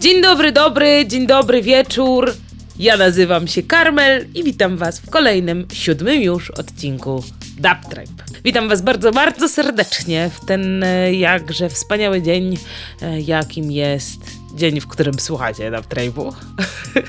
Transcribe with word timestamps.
Dzień 0.00 0.22
dobry, 0.22 0.52
dobry, 0.52 1.04
dzień 1.06 1.26
dobry 1.26 1.62
wieczór. 1.62 2.34
Ja 2.78 2.96
nazywam 2.96 3.48
się 3.48 3.62
Karmel 3.62 4.26
i 4.34 4.44
witam 4.44 4.76
Was 4.76 5.00
w 5.00 5.10
kolejnym, 5.10 5.66
siódmym 5.72 6.22
już 6.22 6.50
odcinku 6.50 7.24
Dub. 7.56 7.94
Witam 8.44 8.68
Was 8.68 8.82
bardzo, 8.82 9.12
bardzo 9.12 9.48
serdecznie 9.48 10.30
w 10.34 10.46
ten 10.46 10.82
e, 10.82 11.14
jakże 11.14 11.68
wspaniały 11.68 12.22
dzień, 12.22 12.58
e, 13.02 13.20
jakim 13.20 13.70
jest 13.70 14.20
dzień, 14.54 14.80
w 14.80 14.86
którym 14.86 15.18
słuchacie 15.18 15.70
Dub 15.70 15.86
Tribe'u. 15.86 16.32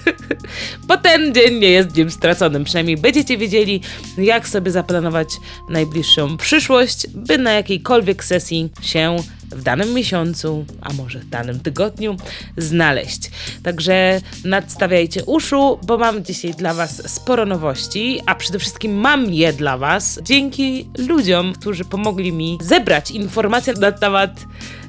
Bo 0.88 0.98
ten 0.98 1.34
dzień 1.34 1.60
nie 1.60 1.70
jest 1.70 1.90
dniem 1.90 2.12
straconym, 2.12 2.64
przynajmniej 2.64 2.98
będziecie 2.98 3.38
wiedzieli, 3.38 3.82
jak 4.18 4.48
sobie 4.48 4.71
zaplanować 4.71 5.30
najbliższą 5.70 6.38
przyszłość, 6.38 7.08
by 7.08 7.38
na 7.38 7.52
jakiejkolwiek 7.52 8.24
sesji 8.24 8.70
się 8.82 9.16
w 9.52 9.64
danym 9.64 9.94
miesiącu, 9.94 10.66
a 10.82 10.94
może 10.94 11.20
w 11.20 11.30
danym 11.30 11.60
tygodniu 11.60 12.18
znaleźć. 12.58 13.32
Także 13.64 14.22
nadstawiajcie 14.46 15.25
uszu, 15.25 15.80
bo 15.83 15.97
mam 15.97 16.25
dzisiaj 16.25 16.54
dla 16.54 16.74
Was 16.74 17.14
sporo 17.14 17.46
nowości, 17.46 18.22
a 18.25 18.36
przede 18.36 18.60
wszystkim 18.60 18.94
mam 18.94 19.33
je 19.33 19.54
dla 19.54 19.78
Was 19.78 20.19
dzięki 20.24 20.89
ludziom, 20.97 21.54
którzy 21.54 21.86
pomogli 21.86 22.32
mi 22.32 22.58
zebrać 22.61 23.11
informacje 23.11 23.74
na 23.74 23.92
temat 23.92 24.32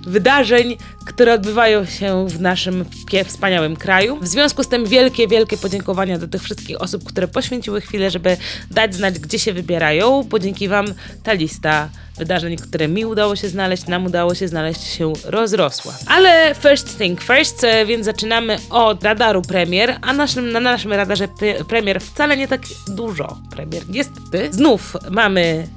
wydarzeń, 0.06 0.76
które 1.06 1.34
odbywają 1.34 1.84
się 1.84 2.28
w 2.28 2.40
naszym 2.40 2.84
wspaniałym 3.24 3.76
kraju. 3.76 4.18
W 4.20 4.26
związku 4.26 4.62
z 4.62 4.68
tym 4.68 4.86
wielkie, 4.86 5.28
wielkie 5.28 5.56
podziękowania 5.56 6.18
do 6.18 6.28
tych 6.28 6.42
wszystkich 6.42 6.82
osób, 6.82 7.04
które 7.04 7.28
poświęciły 7.28 7.80
chwilę, 7.80 8.10
żeby 8.10 8.36
dać 8.70 8.94
znać, 8.94 9.18
gdzie 9.18 9.38
się 9.38 9.52
wybierają, 9.52 10.22
bo 10.22 10.38
dzięki 10.38 10.68
Wam 10.68 10.86
ta 11.22 11.32
lista 11.32 11.88
wydarzeń, 12.18 12.56
które 12.56 12.88
mi 12.88 13.06
udało 13.06 13.36
się 13.36 13.48
znaleźć, 13.48 13.86
nam 13.86 14.06
udało 14.06 14.34
się 14.34 14.48
znaleźć, 14.48 14.82
się 14.82 15.12
rozrosła. 15.24 15.94
Ale 16.06 16.54
first 16.54 16.98
thing 16.98 17.20
first, 17.20 17.64
e, 17.64 17.86
więc 17.86 18.04
zaczynamy 18.04 18.58
od 18.70 19.04
radaru 19.04 19.42
premier, 19.42 19.96
a 20.02 20.12
naszym, 20.12 20.52
na 20.52 20.60
naszym 20.60 20.92
radarze 20.92 21.28
pre- 21.28 21.64
premier 21.64 22.00
wcale 22.00 22.36
nie 22.36 22.48
tak 22.48 22.60
dużo 22.88 23.38
premier. 23.50 23.82
Niestety, 23.88 24.48
znów 24.52 24.96
mamy 25.10 25.68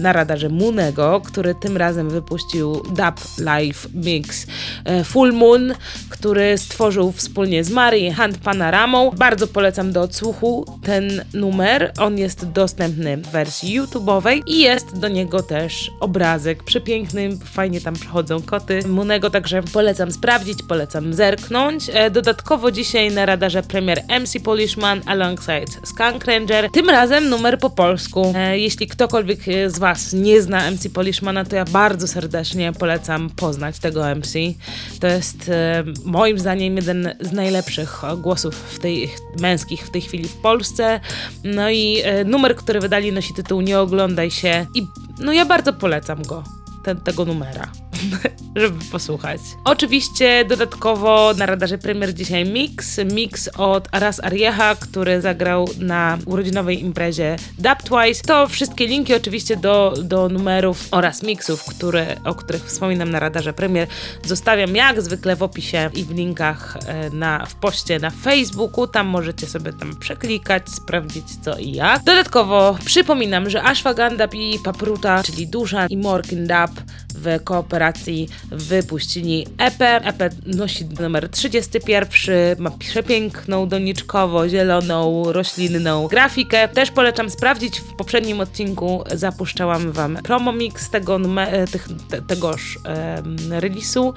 na 0.00 0.12
radarze 0.12 0.48
Moonego, 0.48 1.20
który 1.24 1.54
tym 1.54 1.76
razem 1.76 2.10
wypuścił 2.10 2.72
Dub 2.72 3.38
Live 3.38 3.88
Mix 3.94 4.46
e, 4.84 5.04
Full 5.04 5.32
Moon, 5.32 5.74
który 6.08 6.58
stworzył 6.58 7.12
wspólnie 7.12 7.64
z 7.64 7.70
Mari 7.70 8.10
Hand 8.10 8.38
Panoramą. 8.38 9.10
Bardzo 9.10 9.46
polecam 9.46 9.92
do 9.92 10.00
odsłuchu 10.00 10.64
ten 10.82 11.24
numer. 11.34 11.92
On 11.98 12.18
jest 12.18 12.48
dostępny 12.50 13.16
w 13.16 13.26
wersji 13.26 13.80
YouTube'owej 13.80 14.42
i 14.46 14.58
jest 14.58 14.98
do 14.98 15.08
niego 15.08 15.42
też 15.42 15.90
obrazek 16.00 16.62
przepiękny, 16.62 17.38
fajnie 17.44 17.80
tam 17.80 17.94
przechodzą 17.94 18.42
koty 18.42 18.80
Moonego, 18.88 19.30
także 19.30 19.62
polecam 19.62 20.12
sprawdzić, 20.12 20.58
polecam 20.68 21.14
zerknąć. 21.14 21.90
E, 21.92 22.10
Dodatkowo 22.10 22.70
dzisiaj 22.70 23.10
na 23.10 23.26
radarze 23.26 23.62
premier 23.62 24.02
MC 24.20 24.40
Polishman 24.44 25.00
alongside 25.06 25.72
Skunk 25.84 26.24
Ranger. 26.24 26.70
Tym 26.70 26.90
razem 26.90 27.28
numer 27.28 27.58
po 27.58 27.70
polsku. 27.70 28.32
E, 28.36 28.58
Jeśli 28.58 28.86
ktokolwiek 28.86 29.40
z 29.66 29.78
Was 29.78 30.12
nie 30.12 30.42
zna 30.42 30.70
MC 30.70 30.88
Polishmana, 30.88 31.44
to 31.44 31.56
ja 31.56 31.64
bardzo 31.64 32.08
serdecznie 32.08 32.72
polecam 32.72 33.30
poznać 33.30 33.78
tego 33.78 34.14
MC. 34.14 34.38
To 35.00 35.06
jest 35.06 35.48
e, 35.48 35.84
moim 36.04 36.38
zdaniem 36.38 36.76
jeden 36.76 37.14
z 37.20 37.32
najlepszych 37.32 38.02
głosów 38.16 38.54
w 38.54 38.78
tej, 38.78 39.10
męskich 39.40 39.86
w 39.86 39.90
tej 39.90 40.00
chwili 40.00 40.28
w 40.28 40.36
Polsce. 40.36 41.00
No 41.44 41.70
i 41.70 42.00
e, 42.04 42.24
numer, 42.24 42.56
który 42.56 42.80
wydali 42.80 43.12
nosi 43.12 43.34
tytuł 43.34 43.60
Nie 43.60 43.80
oglądaj 43.80 44.30
się 44.30 44.66
i 44.74 44.86
no 45.18 45.32
ja 45.32 45.44
bardzo 45.44 45.72
polecam 45.72 46.22
go. 46.22 46.44
Ten, 46.84 47.00
tego 47.00 47.24
numera, 47.24 47.72
żeby 48.56 48.84
posłuchać. 48.92 49.40
Oczywiście 49.64 50.44
dodatkowo 50.44 51.34
na 51.38 51.46
radarze 51.46 51.78
premier 51.78 52.14
dzisiaj 52.14 52.44
mix, 52.44 53.00
mix 53.12 53.48
od 53.56 53.88
Aras 53.92 54.24
Ariecha, 54.24 54.74
który 54.74 55.20
zagrał 55.20 55.68
na 55.78 56.18
urodzinowej 56.26 56.80
imprezie 56.80 57.36
Dub 57.58 57.82
Twice. 57.82 58.22
To 58.22 58.46
wszystkie 58.48 58.86
linki 58.86 59.14
oczywiście 59.14 59.56
do, 59.56 59.94
do 60.02 60.28
numerów 60.28 60.88
oraz 60.90 61.22
mixów, 61.22 61.64
które, 61.64 62.16
o 62.24 62.34
których 62.34 62.64
wspominam 62.64 63.10
na 63.10 63.20
radarze 63.20 63.52
premier 63.52 63.88
zostawiam 64.24 64.76
jak 64.76 65.02
zwykle 65.02 65.36
w 65.36 65.42
opisie 65.42 65.90
i 65.94 66.04
w 66.04 66.10
linkach 66.10 66.76
e, 66.86 67.10
na, 67.10 67.46
w 67.46 67.54
poście 67.54 67.98
na 67.98 68.10
Facebooku. 68.10 68.86
Tam 68.86 69.06
możecie 69.06 69.46
sobie 69.46 69.72
tam 69.72 69.96
przeklikać, 69.96 70.68
sprawdzić 70.68 71.24
co 71.44 71.58
i 71.58 71.72
jak. 71.72 72.04
Dodatkowo 72.04 72.78
przypominam, 72.84 73.50
że 73.50 73.62
Ashwagandha 73.62 74.28
i 74.32 74.58
Papruta, 74.58 75.22
czyli 75.22 75.46
Dusza 75.46 75.86
i 75.86 75.96
Morkin 75.96 76.46
Dub 76.46 76.73
w 77.14 77.44
kooperacji 77.44 78.28
wypuścili 78.50 79.46
EP. 79.58 79.80
EP 79.80 80.34
nosi 80.46 80.84
numer 81.00 81.28
31, 81.28 82.34
ma 82.58 82.70
przepiękną, 82.70 83.68
doniczkowo-zieloną, 83.68 85.32
roślinną 85.32 86.08
grafikę. 86.08 86.68
Też 86.68 86.90
polecam 86.90 87.30
sprawdzić, 87.30 87.80
w 87.80 87.96
poprzednim 87.96 88.40
odcinku 88.40 89.04
zapuszczałam 89.14 89.92
Wam 89.92 90.18
promo 90.22 90.52
mix 90.52 90.90
tego, 90.90 91.18
numer- 91.18 91.70
tych, 91.70 91.88
te, 92.10 92.22
tegoż 92.22 92.78
em, 92.84 93.36
release'u. 93.36 94.12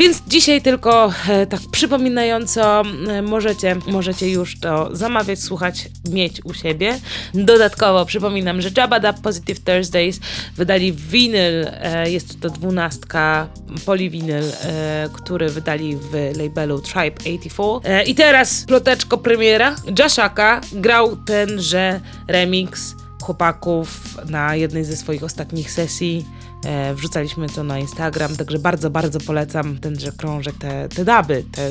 Więc 0.00 0.22
dzisiaj 0.26 0.62
tylko 0.62 1.12
e, 1.28 1.46
tak 1.46 1.60
przypominająco 1.72 2.82
e, 3.08 3.22
możecie, 3.22 3.76
możecie 3.86 4.30
już 4.30 4.60
to 4.60 4.96
zamawiać, 4.96 5.40
słuchać, 5.40 5.88
mieć 6.10 6.44
u 6.44 6.54
siebie. 6.54 6.98
Dodatkowo 7.34 8.06
przypominam, 8.06 8.60
że 8.60 8.70
Jabba 8.76 9.00
Dub 9.00 9.20
Positive 9.20 9.60
Thursdays 9.60 10.20
wydali 10.56 10.92
winyl, 10.92 11.66
e, 11.70 12.10
jest 12.10 12.40
to 12.40 12.50
dwunastka 12.50 13.48
poliwinyl, 13.86 14.44
e, 14.62 15.08
który 15.12 15.48
wydali 15.48 15.96
w 15.96 16.38
labelu 16.38 16.80
Tribe 16.80 17.20
84. 17.20 17.80
E, 17.84 18.02
I 18.02 18.14
teraz 18.14 18.64
ploteczko 18.64 19.18
premiera. 19.18 19.76
Jashaka 19.98 20.60
grał 20.72 21.16
tenże 21.16 22.00
remix 22.28 22.94
chłopaków 23.22 24.18
na 24.28 24.56
jednej 24.56 24.84
ze 24.84 24.96
swoich 24.96 25.24
ostatnich 25.24 25.70
sesji. 25.70 26.24
E, 26.64 26.94
wrzucaliśmy 26.94 27.48
to 27.48 27.64
na 27.64 27.78
Instagram, 27.78 28.36
także 28.36 28.58
bardzo, 28.58 28.90
bardzo 28.90 29.20
polecam 29.20 29.78
tenże 29.78 30.12
krążek, 30.12 30.54
te, 30.58 30.88
te 30.88 31.04
daby, 31.04 31.44
te 31.52 31.70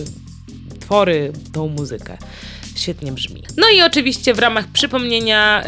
twory, 0.80 1.34
tą 1.52 1.68
muzykę. 1.68 2.18
Świetnie 2.76 3.12
brzmi. 3.12 3.44
No 3.58 3.70
i 3.76 3.82
oczywiście 3.82 4.34
w 4.34 4.40
ramach 4.40 4.68
przypomnienia 4.68 5.64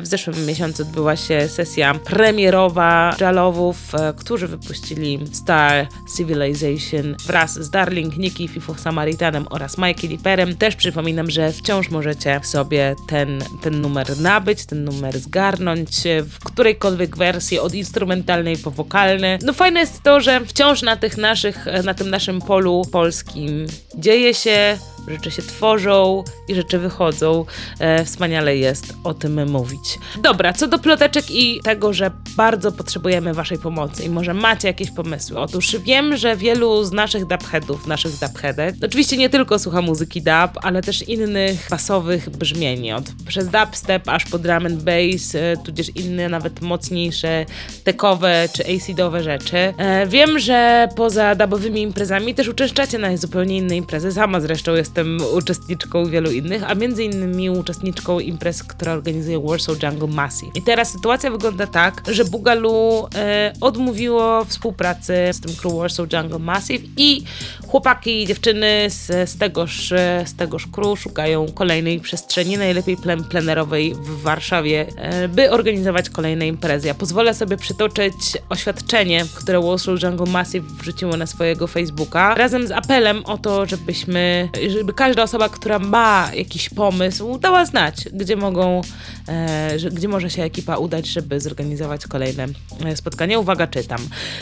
w 0.00 0.06
zeszłym 0.06 0.46
miesiącu 0.46 0.82
odbyła 0.82 1.16
się 1.16 1.48
sesja 1.48 1.94
premierowa 1.94 3.16
Jalowów, 3.20 3.94
e, 3.94 4.14
którzy 4.16 4.48
wypuścili 4.48 5.18
Star 5.32 5.88
Civilization 6.16 7.16
wraz 7.26 7.54
z 7.54 7.70
Darling, 7.70 8.16
Nikki, 8.16 8.48
Fifo 8.48 8.74
Samaritanem 8.74 9.46
oraz 9.50 9.78
Mikey 9.78 10.08
Liperem. 10.08 10.56
Też 10.56 10.76
przypominam, 10.76 11.30
że 11.30 11.52
wciąż 11.52 11.88
możecie 11.90 12.40
sobie 12.44 12.94
ten, 13.08 13.44
ten 13.62 13.80
numer 13.80 14.18
nabyć, 14.20 14.66
ten 14.66 14.84
numer 14.84 15.18
zgarnąć 15.18 16.06
e, 16.06 16.22
w 16.22 16.38
którejkolwiek 16.38 17.16
wersji, 17.16 17.58
od 17.58 17.74
instrumentalnej 17.74 18.56
po 18.56 18.70
wokalne. 18.70 19.38
No 19.42 19.52
fajne 19.52 19.80
jest 19.80 20.02
to, 20.02 20.20
że 20.20 20.40
wciąż 20.40 20.82
na 20.82 20.96
tych 20.96 21.16
naszych, 21.16 21.66
na 21.84 21.94
tym 21.94 22.10
naszym 22.10 22.40
polu 22.40 22.82
polskim 22.92 23.66
dzieje 23.94 24.34
się, 24.34 24.78
rzeczy 25.08 25.30
się 25.30 25.42
tworzą 25.42 26.24
i 26.48 26.54
rzeczy 26.54 26.78
wychodzą. 26.78 27.44
E, 27.78 28.04
wspaniale 28.04 28.56
jest 28.56 28.94
o 29.04 29.14
tym 29.14 29.50
mówić. 29.50 29.98
Dobra, 30.22 30.52
co 30.52 30.66
do 30.66 30.78
ploteczek 30.78 31.30
i 31.30 31.60
tego, 31.60 31.92
że 31.92 32.10
bardzo 32.36 32.72
potrzebujemy 32.72 33.34
Waszej 33.34 33.58
pomocy 33.58 34.04
i 34.04 34.08
może 34.08 34.34
macie 34.34 34.68
jakieś 34.68 34.90
pomysły. 34.90 35.38
Otóż 35.38 35.76
wiem, 35.76 36.16
że 36.16 36.36
wielu 36.36 36.84
z 36.84 36.92
naszych 36.92 37.26
dubheadów, 37.26 37.86
naszych 37.86 38.12
dubheadek, 38.12 38.74
oczywiście 38.84 39.16
nie 39.16 39.30
tylko 39.30 39.58
słucha 39.58 39.82
muzyki 39.82 40.22
dub, 40.22 40.58
ale 40.62 40.82
też 40.82 41.08
innych 41.08 41.66
basowych 41.70 42.30
brzmień, 42.30 42.92
od 42.92 43.04
przez 43.28 43.48
dubstep 43.48 44.08
aż 44.08 44.24
po 44.24 44.38
drum 44.38 44.66
and 44.66 44.82
bass, 44.82 45.34
e, 45.34 45.56
tudzież 45.64 45.88
inne 45.96 46.28
nawet 46.28 46.60
mocniejsze 46.60 47.46
tekowe 47.84 48.48
czy 48.52 48.76
acidowe 48.76 49.22
rzeczy. 49.22 49.56
E, 49.56 50.06
wiem, 50.06 50.38
że 50.38 50.88
poza 50.96 51.34
dubowymi 51.34 51.82
imprezami 51.82 52.34
też 52.34 52.48
uczęszczacie 52.48 52.98
na 52.98 53.16
zupełnie 53.16 53.56
inne 53.56 53.76
imprezy. 53.76 54.12
Sama 54.12 54.40
zresztą 54.40 54.74
jestem 54.92 55.18
uczestniczką 55.34 56.06
wielu 56.06 56.30
innych, 56.30 56.70
a 56.70 56.74
między 56.74 57.04
innymi 57.04 57.50
uczestniczką 57.50 58.20
imprez, 58.20 58.62
która 58.62 58.92
organizuje 58.92 59.40
Warsaw 59.40 59.82
Jungle 59.82 60.08
Massive. 60.08 60.52
I 60.54 60.62
teraz 60.62 60.92
sytuacja 60.92 61.30
wygląda 61.30 61.66
tak, 61.66 62.02
że 62.08 62.24
Bugalu 62.24 63.08
e, 63.14 63.52
odmówiło 63.60 64.44
współpracy 64.44 65.14
z 65.32 65.40
tym 65.40 65.56
crew 65.56 65.74
Warsaw 65.74 66.12
Jungle 66.12 66.38
Massive 66.38 66.84
i 66.96 67.24
chłopaki 67.68 68.22
i 68.22 68.26
dziewczyny 68.26 68.86
z, 68.88 69.30
z, 69.30 69.38
tegoż, 69.38 69.92
e, 69.92 70.24
z 70.26 70.34
tegoż 70.34 70.66
crew 70.66 71.00
szukają 71.00 71.46
kolejnej 71.54 72.00
przestrzeni, 72.00 72.58
najlepiej 72.58 72.96
plen, 72.96 73.24
plenerowej 73.24 73.94
w 73.94 74.22
Warszawie, 74.22 74.86
e, 74.96 75.28
by 75.28 75.50
organizować 75.50 76.10
kolejne 76.10 76.46
imprezy. 76.46 76.88
Ja 76.88 76.94
pozwolę 76.94 77.34
sobie 77.34 77.56
przytoczyć 77.56 78.14
oświadczenie, 78.48 79.24
które 79.34 79.60
Warsaw 79.60 80.02
Jungle 80.02 80.32
Massive 80.32 80.66
wrzuciło 80.80 81.16
na 81.16 81.26
swojego 81.26 81.66
Facebooka, 81.66 82.34
razem 82.34 82.66
z 82.66 82.70
apelem 82.70 83.26
o 83.26 83.38
to, 83.38 83.66
żebyśmy, 83.66 84.48
żeby 84.82 84.94
każda 84.94 85.22
osoba, 85.22 85.48
która 85.48 85.78
ma 85.78 86.30
jakiś 86.34 86.68
pomysł, 86.68 87.38
dała 87.38 87.64
znać, 87.64 88.08
gdzie 88.12 88.36
mogą, 88.36 88.80
e, 89.28 89.76
gdzie 89.92 90.08
może 90.08 90.30
się 90.30 90.42
ekipa 90.42 90.76
udać, 90.76 91.06
żeby 91.06 91.40
zorganizować 91.40 92.06
kolejne 92.06 92.46
e, 92.84 92.96
spotkanie. 92.96 93.38
Uwaga, 93.38 93.66
czytam. 93.66 94.00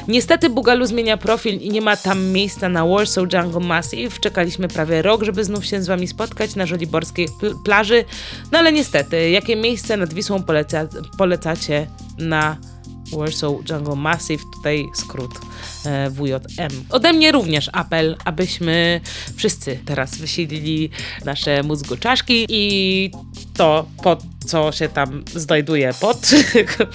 Niestety 0.09 0.51
Bugalu 0.51 0.87
zmienia 0.87 1.17
profil 1.17 1.55
i 1.55 1.71
nie 1.71 1.81
ma 1.81 1.97
tam 1.97 2.27
miejsca 2.27 2.69
na 2.69 2.87
Warsaw 2.87 3.33
Jungle 3.33 3.61
Massive. 3.61 4.21
Czekaliśmy 4.21 4.69
prawie 4.69 5.03
rok, 5.03 5.23
żeby 5.23 5.45
znów 5.45 5.67
się 5.67 5.83
z 5.83 5.87
wami 5.87 6.09
spotkać 6.09 6.57
na 6.57 6.67
żoliborskiej 6.67 7.29
pl- 7.41 7.55
plaży. 7.65 8.05
No 8.53 8.59
ale 8.59 8.73
niestety, 8.73 9.31
jakie 9.31 9.57
miejsce 9.57 9.97
nad 9.97 10.15
Wisłą 10.15 10.43
poleca, 10.43 10.89
polecacie 11.19 11.87
na 12.19 12.57
Warsaw 13.13 13.53
Jungle 13.71 13.97
Massive, 13.97 14.43
tutaj 14.57 14.87
skrót 14.95 15.31
WJM. 16.11 16.85
Ode 16.91 17.13
mnie 17.13 17.33
również 17.33 17.71
apel, 17.73 18.17
abyśmy 18.25 19.01
wszyscy 19.37 19.79
teraz 19.85 20.17
wysilili 20.17 20.91
nasze 21.25 21.63
mózgoczaszki 21.63 22.47
i 22.49 23.11
to 23.57 23.87
pod 24.03 24.23
co 24.47 24.73
się 24.73 24.89
tam 24.89 25.25
znajduje 25.35 25.95
pod 26.01 26.31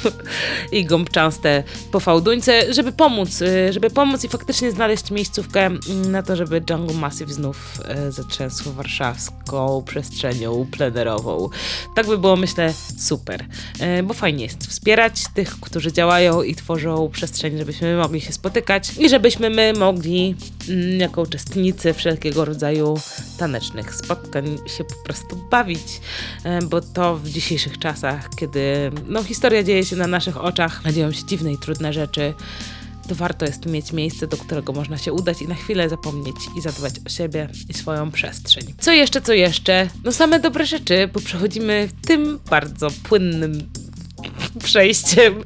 i 0.72 0.86
gąbczaste 0.86 1.64
po 1.92 2.00
fałduńce, 2.00 2.74
żeby 2.74 2.92
pomóc, 2.92 3.42
y, 3.42 3.74
żeby 3.74 3.90
pomóc 3.90 4.24
i 4.24 4.28
faktycznie 4.28 4.72
znaleźć 4.72 5.12
miejscówkę 5.12 5.70
na 6.08 6.24
to, 6.24 6.36
żeby 6.36 6.64
Jungle 6.70 6.98
Massive 6.98 7.34
znów 7.34 7.80
e, 7.86 8.12
zatrzęsł 8.12 8.74
warszawską 8.74 9.84
przestrzenią 9.86 10.68
plenerową. 10.72 11.50
Tak 11.96 12.08
by 12.08 12.18
było, 12.18 12.36
myślę, 12.36 12.74
super, 12.98 13.46
e, 13.80 14.04
bo 14.04 14.14
fajnie 14.14 14.44
jest 14.44 14.68
wspierać 14.68 15.24
tych, 15.34 15.60
którzy 15.60 15.94
działają 15.94 16.42
i 16.42 16.56
tworzą 16.56 17.10
przestrzeń, 17.10 17.58
żebyśmy 17.58 17.98
mogli 17.98 18.22
się 18.22 18.34
spotykać 18.34 18.75
i 19.00 19.10
żebyśmy 19.10 19.50
my 19.50 19.74
mogli 19.74 20.36
mm, 20.70 21.00
jako 21.00 21.22
uczestnicy 21.22 21.94
wszelkiego 21.94 22.46
rodzaju 22.46 23.00
tanecznych 23.38 23.96
spotkań 23.96 24.58
się 24.78 24.84
po 24.84 24.96
prostu 25.06 25.36
bawić, 25.52 26.02
e, 26.44 26.62
bo 26.62 26.82
to 26.82 27.18
w 27.18 27.30
dzisiejszych 27.30 27.80
czasach, 27.80 28.30
kiedy 28.40 28.92
no, 29.08 29.24
historia 29.24 29.64
dzieje 29.64 29.86
się 29.86 29.96
na 29.96 30.08
naszych 30.08 30.44
oczach, 30.44 30.82
dzieją 30.94 31.12
się 31.12 31.26
dziwne 31.26 31.54
i 31.54 31.58
trudne 31.58 31.94
rzeczy, 31.94 32.34
to 33.08 33.16
warto 33.16 33.46
jest 33.46 33.66
mieć 33.66 33.94
miejsce, 33.94 34.28
do 34.28 34.38
którego 34.38 34.74
można 34.74 34.98
się 34.98 35.14
udać 35.14 35.42
i 35.42 35.48
na 35.48 35.56
chwilę 35.56 35.90
zapomnieć 35.90 36.36
i 36.58 36.62
zadbać 36.62 36.94
o 37.06 37.10
siebie 37.10 37.50
i 37.70 37.74
swoją 37.74 38.12
przestrzeń. 38.12 38.64
Co 38.80 38.92
jeszcze, 38.92 39.22
co 39.22 39.34
jeszcze? 39.34 39.90
No 40.04 40.12
same 40.12 40.40
dobre 40.40 40.66
rzeczy, 40.66 41.10
bo 41.14 41.20
przechodzimy 41.20 41.90
tym 42.08 42.40
bardzo 42.50 42.88
płynnym 43.04 43.70
przejściem 44.64 45.44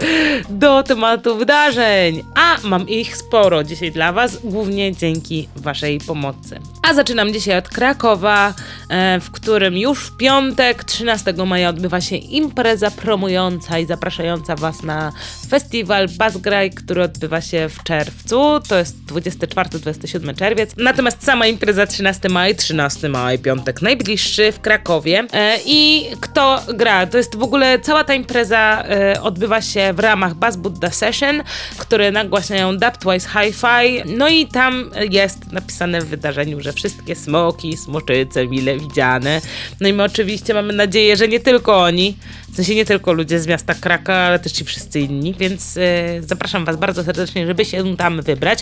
do 0.49 0.83
tematu 0.83 1.35
wydarzeń. 1.35 2.23
A 2.35 2.57
mam 2.63 2.89
ich 2.89 3.17
sporo 3.17 3.63
dzisiaj 3.63 3.91
dla 3.91 4.13
Was, 4.13 4.37
głównie 4.43 4.95
dzięki 4.95 5.47
Waszej 5.55 5.99
pomocy. 5.99 6.59
A 6.89 6.93
zaczynam 6.93 7.33
dzisiaj 7.33 7.57
od 7.57 7.69
Krakowa, 7.69 8.53
e, 8.89 9.19
w 9.19 9.31
którym 9.31 9.77
już 9.77 9.99
w 9.99 10.17
piątek, 10.17 10.83
13 10.83 11.45
maja, 11.45 11.69
odbywa 11.69 12.01
się 12.01 12.15
impreza 12.15 12.91
promująca 12.91 13.79
i 13.79 13.85
zapraszająca 13.85 14.55
Was 14.55 14.83
na 14.83 15.11
festiwal 15.49 16.07
Bazgraj, 16.17 16.71
który 16.71 17.03
odbywa 17.03 17.41
się 17.41 17.69
w 17.69 17.83
czerwcu. 17.83 18.59
To 18.69 18.77
jest 18.77 18.95
24-27 19.07 20.35
czerwiec. 20.35 20.71
Natomiast 20.77 21.23
sama 21.23 21.47
impreza 21.47 21.85
13 21.85 22.29
maj, 22.29 22.55
13 22.55 23.09
maj, 23.09 23.39
piątek 23.39 23.81
najbliższy 23.81 24.51
w 24.51 24.59
Krakowie. 24.61 25.23
E, 25.33 25.57
I 25.65 26.05
kto 26.19 26.61
gra? 26.73 27.07
To 27.07 27.17
jest 27.17 27.35
w 27.35 27.43
ogóle 27.43 27.79
cała 27.79 28.03
ta 28.03 28.13
impreza 28.13 28.83
e, 28.83 28.98
odbywa 29.21 29.61
się 29.61 29.93
w 29.93 29.99
ramach 29.99 30.33
Bass 30.33 30.57
Buddha 30.57 30.91
Session, 30.91 31.43
które 31.77 32.11
nagłaśniają 32.11 32.77
Dubtwise 32.77 33.29
Hi-Fi. 33.29 34.15
No 34.17 34.29
i 34.29 34.47
tam 34.47 34.91
jest 35.09 35.51
napisane 35.51 36.01
w 36.01 36.05
wydarzeniu, 36.05 36.61
że 36.61 36.73
wszystkie 36.73 37.15
smoki, 37.15 37.77
smoczyce 37.77 38.47
mile 38.47 38.77
widziane. 38.77 39.41
No 39.79 39.89
i 39.89 39.93
my 39.93 40.03
oczywiście 40.03 40.53
mamy 40.53 40.73
nadzieję, 40.73 41.17
że 41.17 41.27
nie 41.27 41.39
tylko 41.39 41.83
oni, 41.83 42.17
w 42.51 42.55
sensie 42.55 42.75
nie 42.75 42.85
tylko 42.85 43.13
ludzie 43.13 43.39
z 43.39 43.47
miasta 43.47 43.73
Kraka, 43.73 44.15
ale 44.15 44.39
też 44.39 44.61
i 44.61 44.65
wszyscy 44.65 44.99
inni, 44.99 45.33
więc 45.33 45.77
e, 45.77 45.81
zapraszam 46.21 46.65
Was 46.65 46.77
bardzo 46.77 47.03
serdecznie, 47.03 47.47
żeby 47.47 47.65
się 47.65 47.97
tam 47.97 48.21
wybrać. 48.21 48.59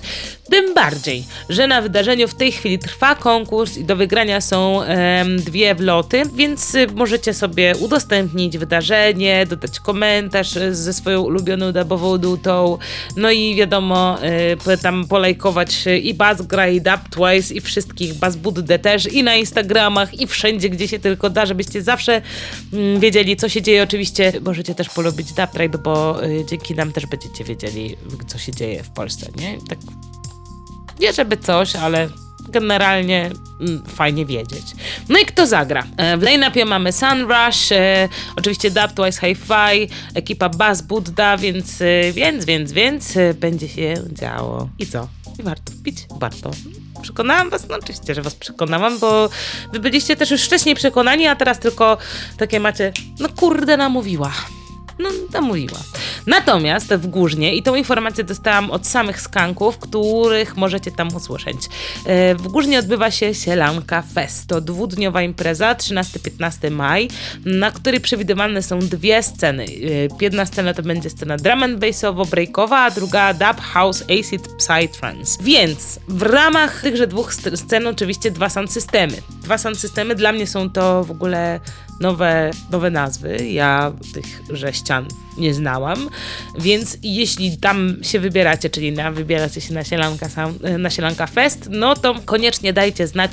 Tym 0.49 0.73
bardziej, 0.73 1.23
że 1.49 1.67
na 1.67 1.81
wydarzeniu 1.81 2.27
w 2.27 2.35
tej 2.35 2.51
chwili 2.51 2.79
trwa 2.79 3.15
konkurs 3.15 3.77
i 3.77 3.85
do 3.85 3.95
wygrania 3.95 4.41
są 4.41 4.81
em, 4.81 5.37
dwie 5.37 5.75
wloty, 5.75 6.23
więc 6.35 6.75
e, 6.75 6.87
możecie 6.87 7.33
sobie 7.33 7.73
udostępnić 7.79 8.57
wydarzenie, 8.57 9.45
dodać 9.45 9.79
komentarz 9.79 10.57
e, 10.57 10.75
ze 10.75 10.93
swoją 10.93 11.21
ulubioną 11.21 11.71
dubową 11.71 12.17
dutą, 12.17 12.77
no 13.15 13.31
i 13.31 13.55
wiadomo, 13.55 14.17
e, 14.67 14.77
tam 14.77 15.07
polajkować 15.07 15.87
e, 15.87 15.97
i 15.97 16.13
Buzzgra, 16.13 16.67
i 16.67 16.81
Dubtwise, 16.81 17.53
i 17.53 17.61
wszystkich 17.61 18.13
Buzzbuddę 18.13 18.79
też, 18.79 19.13
i 19.13 19.23
na 19.23 19.35
Instagramach, 19.35 20.21
i 20.21 20.27
wszędzie, 20.27 20.69
gdzie 20.69 20.87
się 20.87 20.99
tylko 20.99 21.29
da, 21.29 21.45
żebyście 21.45 21.81
zawsze 21.81 22.21
mm, 22.73 22.99
wiedzieli, 22.99 23.35
co 23.35 23.49
się 23.49 23.61
dzieje. 23.61 23.76
Oczywiście 23.81 24.33
możecie 24.45 24.75
też 24.75 24.89
polubić 24.89 25.33
Dubtribe, 25.33 25.77
bo 25.77 26.25
y, 26.25 26.45
dzięki 26.49 26.75
nam 26.75 26.91
też 26.91 27.05
będziecie 27.05 27.43
wiedzieli, 27.43 27.95
co 28.27 28.37
się 28.37 28.51
dzieje 28.51 28.83
w 28.83 28.89
Polsce, 28.89 29.27
nie? 29.35 29.57
Tak 29.69 29.79
nie 30.99 31.13
żeby 31.13 31.37
coś, 31.37 31.75
ale 31.75 32.09
generalnie 32.49 33.29
mm, 33.61 33.83
fajnie 33.85 34.25
wiedzieć. 34.25 34.65
No 35.09 35.19
i 35.19 35.25
kto 35.25 35.47
zagra? 35.47 35.83
E, 35.97 36.17
W 36.17 36.21
line-upie 36.21 36.65
mamy 36.65 36.91
Sunrush, 36.91 37.71
e, 37.71 38.09
oczywiście 38.35 38.71
Dubtwise 38.71 39.19
Hi-Fi, 39.27 39.89
ekipa 40.13 40.49
Bass 40.49 40.81
Buddha, 40.81 41.37
więc, 41.37 41.81
e, 41.81 42.11
więc, 42.13 42.45
więc, 42.45 42.71
więc 42.71 43.17
e, 43.17 43.33
będzie 43.33 43.69
się 43.69 43.93
działo. 44.11 44.69
I 44.79 44.85
co? 44.85 45.07
I 45.39 45.43
warto 45.43 45.71
wpić? 45.71 45.97
Warto. 46.19 46.51
Przekonałam 47.01 47.49
was? 47.49 47.67
No 47.69 47.75
oczywiście, 47.75 48.15
że 48.15 48.21
was 48.21 48.35
przekonałam, 48.35 48.99
bo 48.99 49.29
wy 49.73 49.79
byliście 49.79 50.15
też 50.15 50.31
już 50.31 50.43
wcześniej 50.43 50.75
przekonani, 50.75 51.27
a 51.27 51.35
teraz 51.35 51.59
tylko 51.59 51.97
takie 52.37 52.59
macie, 52.59 52.93
no 53.19 53.29
kurde, 53.29 53.77
namówiła. 53.77 54.33
No, 54.99 55.09
namówiła. 55.33 55.79
Natomiast 56.27 56.93
w 56.93 57.07
Górznie, 57.07 57.55
i 57.55 57.63
tą 57.63 57.75
informację 57.75 58.23
dostałam 58.23 58.71
od 58.71 58.87
samych 58.87 59.21
skanków, 59.21 59.77
których 59.77 60.57
możecie 60.57 60.91
tam 60.91 61.15
usłyszeć. 61.15 61.57
E, 62.05 62.35
W 62.35 62.47
Górznie 62.47 62.79
odbywa 62.79 63.11
się 63.11 63.33
Sielanka 63.33 64.01
Fest. 64.01 64.47
To 64.47 64.61
dwudniowa 64.61 65.21
impreza, 65.21 65.73
13-15 65.73 66.71
maj, 66.71 67.07
na 67.45 67.71
której 67.71 68.01
przewidywane 68.01 68.63
są 68.63 68.79
dwie 68.79 69.23
sceny. 69.23 69.63
E, 69.63 69.67
Jedna 70.21 70.45
scena 70.45 70.73
to 70.73 70.83
będzie 70.83 71.09
scena 71.09 71.37
drum 71.37 71.63
and 71.63 71.79
bassowo-breakowa, 71.79 72.75
a 72.77 72.91
druga 72.91 73.33
dub, 73.33 73.61
house, 73.61 74.03
acid, 74.03 74.47
psytrance. 74.57 75.37
Więc 75.43 75.99
w 76.07 76.21
ramach 76.21 76.81
tychże 76.81 77.07
dwóch 77.07 77.33
scen 77.33 77.87
oczywiście 77.87 78.31
dwa 78.31 78.49
sound 78.49 78.71
systemy. 78.71 79.13
Dwa 79.43 79.57
sound 79.57 79.79
systemy 79.79 80.15
dla 80.15 80.31
mnie 80.31 80.47
są 80.47 80.69
to 80.69 81.03
w 81.03 81.11
ogóle 81.11 81.59
nowe, 81.99 82.51
nowe 82.71 82.89
nazwy. 82.89 83.49
Ja 83.49 83.91
tychże 84.13 84.73
ścian 84.73 85.07
nie 85.37 85.53
znałam, 85.53 86.09
więc 86.59 86.97
jeśli 87.03 87.57
tam 87.57 87.97
się 88.01 88.19
wybieracie, 88.19 88.69
czyli 88.69 88.91
na, 88.91 89.11
wybieracie 89.11 89.61
się 89.61 89.73
na 89.73 89.83
Sielanka, 89.83 90.27
Sound- 90.27 90.79
na 90.79 90.89
Sielanka 90.89 91.27
Fest, 91.27 91.67
no 91.71 91.95
to 91.95 92.15
koniecznie 92.25 92.73
dajcie 92.73 93.07
znać, 93.07 93.31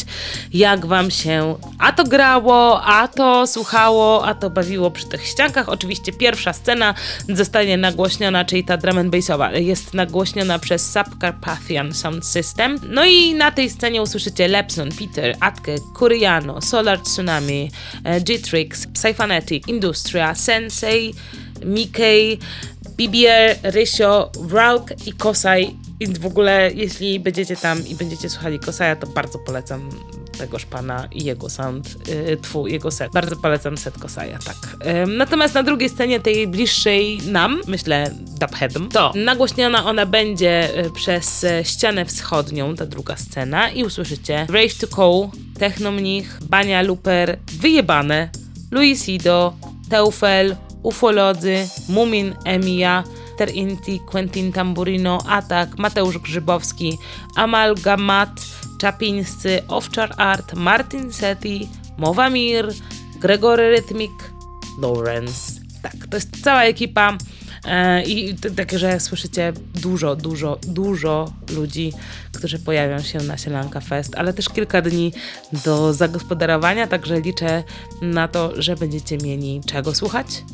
jak 0.53 0.87
wam 0.87 1.11
się 1.11 1.55
a 1.79 1.93
to 1.93 2.05
grało, 2.05 2.82
a 2.82 3.08
to 3.08 3.46
słuchało, 3.46 4.27
a 4.27 4.34
to 4.34 4.51
bawiło 4.51 4.91
przy 4.91 5.08
tych 5.08 5.27
ściankach. 5.27 5.69
Oczywiście 5.69 6.13
pierwsza 6.13 6.53
scena 6.53 6.94
zostanie 7.29 7.77
nagłośniona, 7.77 8.44
czyli 8.44 8.65
ta 8.65 8.77
drum 8.77 8.99
and 8.99 9.11
bassowa, 9.11 9.53
jest 9.53 9.94
nagłośniona 9.94 10.58
przez 10.58 10.93
Subcarpathian 10.93 11.94
Sound 11.94 12.27
System. 12.27 12.79
No 12.89 13.05
i 13.05 13.34
na 13.34 13.51
tej 13.51 13.70
scenie 13.70 14.03
usłyszycie 14.03 14.49
Lepson, 14.49 14.89
Peter, 14.89 15.37
Atke, 15.41 15.77
Kuriano, 15.94 16.61
Solar 16.61 17.01
Tsunami, 17.01 17.70
e, 18.05 18.20
G-Trix, 18.20 18.87
Psyphonetic, 18.87 19.69
Industria, 19.69 20.34
Sensei, 20.34 21.15
Mickey, 21.65 22.39
BBR, 22.97 23.56
Rysio, 23.63 24.31
Wrauk 24.41 25.06
i 25.06 25.13
Kosai. 25.13 25.77
I 26.01 26.06
w 26.06 26.27
ogóle, 26.27 26.71
jeśli 26.75 27.21
będziecie 27.21 27.56
tam 27.56 27.89
i 27.89 27.94
będziecie 27.94 28.31
słuchali 28.31 28.59
Kosaja, 28.59 28.97
to 28.97 29.06
bardzo 29.06 29.39
polecam 29.39 29.91
tegoż 30.39 30.67
pana 30.67 31.09
i 31.13 31.25
jego 31.25 31.51
sound, 31.51 32.09
yy, 32.09 32.37
tfu, 32.37 32.67
jego 32.67 32.91
set. 32.91 33.13
Bardzo 33.13 33.37
polecam 33.37 33.77
set 33.77 33.99
Kosaja, 33.99 34.39
tak. 34.39 34.56
Ym, 34.87 35.17
natomiast 35.17 35.55
na 35.55 35.63
drugiej 35.63 35.89
scenie, 35.89 36.21
tej 36.21 36.49
bliższej 36.49 37.19
nam, 37.27 37.61
myślę 37.67 38.11
Dubheadem, 38.41 38.89
to 38.89 39.13
nagłośniona 39.15 39.85
ona 39.85 40.06
będzie 40.06 40.85
y, 40.87 40.91
przez 40.91 41.44
y, 41.44 41.63
ścianę 41.65 42.05
wschodnią, 42.05 42.77
ta 42.77 42.87
druga 42.87 43.17
scena 43.17 43.71
i 43.71 43.85
usłyszycie 43.85 44.47
Rave 44.51 44.75
to 44.81 44.87
Call, 44.87 45.41
Technomnich, 45.59 46.39
Bania 46.43 46.83
Luper, 46.83 47.39
Wyjebane, 47.61 48.31
Luisido, 48.71 49.55
Teufel, 49.91 50.56
Ufolodzy, 50.84 51.69
Mumin 51.88 52.34
Emiya, 52.44 53.05
Ter 53.36 53.50
Inti, 53.55 54.00
Quentin 54.00 54.53
Tamburino, 54.53 55.19
Atak, 55.29 55.79
Mateusz 55.79 56.19
Grzybowski, 56.19 56.98
Amalgamat, 57.36 58.31
Czapińscy, 58.79 59.62
Owczar 59.69 60.14
Art, 60.17 60.55
Martin 60.55 61.12
Seti, 61.12 61.69
Mowamir, 61.98 62.72
Gregory 63.20 63.70
Rytmik, 63.70 64.12
Lawrence. 64.79 65.60
Tak, 65.82 65.94
to 66.10 66.17
jest 66.17 66.44
cała 66.44 66.64
ekipa 66.64 67.19
E, 67.64 68.03
I 68.03 68.34
takie, 68.56 68.79
że 68.79 69.00
słyszycie 69.00 69.53
dużo, 69.74 70.17
dużo, 70.17 70.58
dużo 70.62 71.32
ludzi, 71.56 71.93
którzy 72.32 72.58
pojawią 72.58 72.98
się 73.03 73.19
na 73.19 73.38
Sielanka 73.38 73.81
Fest, 73.81 74.14
ale 74.17 74.32
też 74.32 74.48
kilka 74.48 74.82
dni 74.82 75.12
do 75.64 75.93
zagospodarowania, 75.93 76.86
także 76.86 77.20
liczę 77.20 77.62
na 78.03 78.29
to, 78.29 78.62
że 78.62 78.76
będziecie 78.76 79.19
mieli 79.19 79.60
czego 79.67 79.94
słuchać 79.94 80.44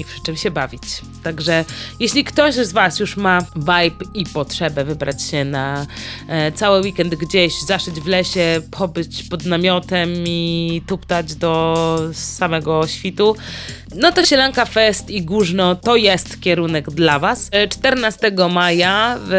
i 0.00 0.04
przy 0.04 0.20
czym 0.20 0.36
się 0.36 0.50
bawić. 0.50 0.82
Także 1.22 1.64
jeśli 2.00 2.24
ktoś 2.24 2.54
z 2.54 2.72
Was 2.72 3.00
już 3.00 3.16
ma 3.16 3.40
vibe 3.56 4.04
i 4.14 4.26
potrzebę 4.26 4.84
wybrać 4.84 5.22
się 5.22 5.44
na 5.44 5.86
e, 6.28 6.52
cały 6.52 6.80
weekend 6.80 7.14
gdzieś, 7.14 7.62
zaszyć 7.62 7.94
w 7.94 8.06
lesie, 8.06 8.60
pobyć 8.70 9.22
pod 9.22 9.44
namiotem 9.44 10.14
i 10.26 10.82
tuptać 10.86 11.34
do 11.34 11.96
samego 12.12 12.86
świtu, 12.86 13.36
no 13.96 14.12
to 14.12 14.24
Sielanka 14.26 14.64
Fest 14.64 15.10
i 15.10 15.22
Górzno 15.22 15.74
to 15.74 15.96
jest 15.96 16.40
kierunek 16.40 16.90
dla 16.90 17.18
Was. 17.18 17.48
E, 17.52 17.68
14 17.68 18.32
maja 18.50 19.18
w 19.20 19.32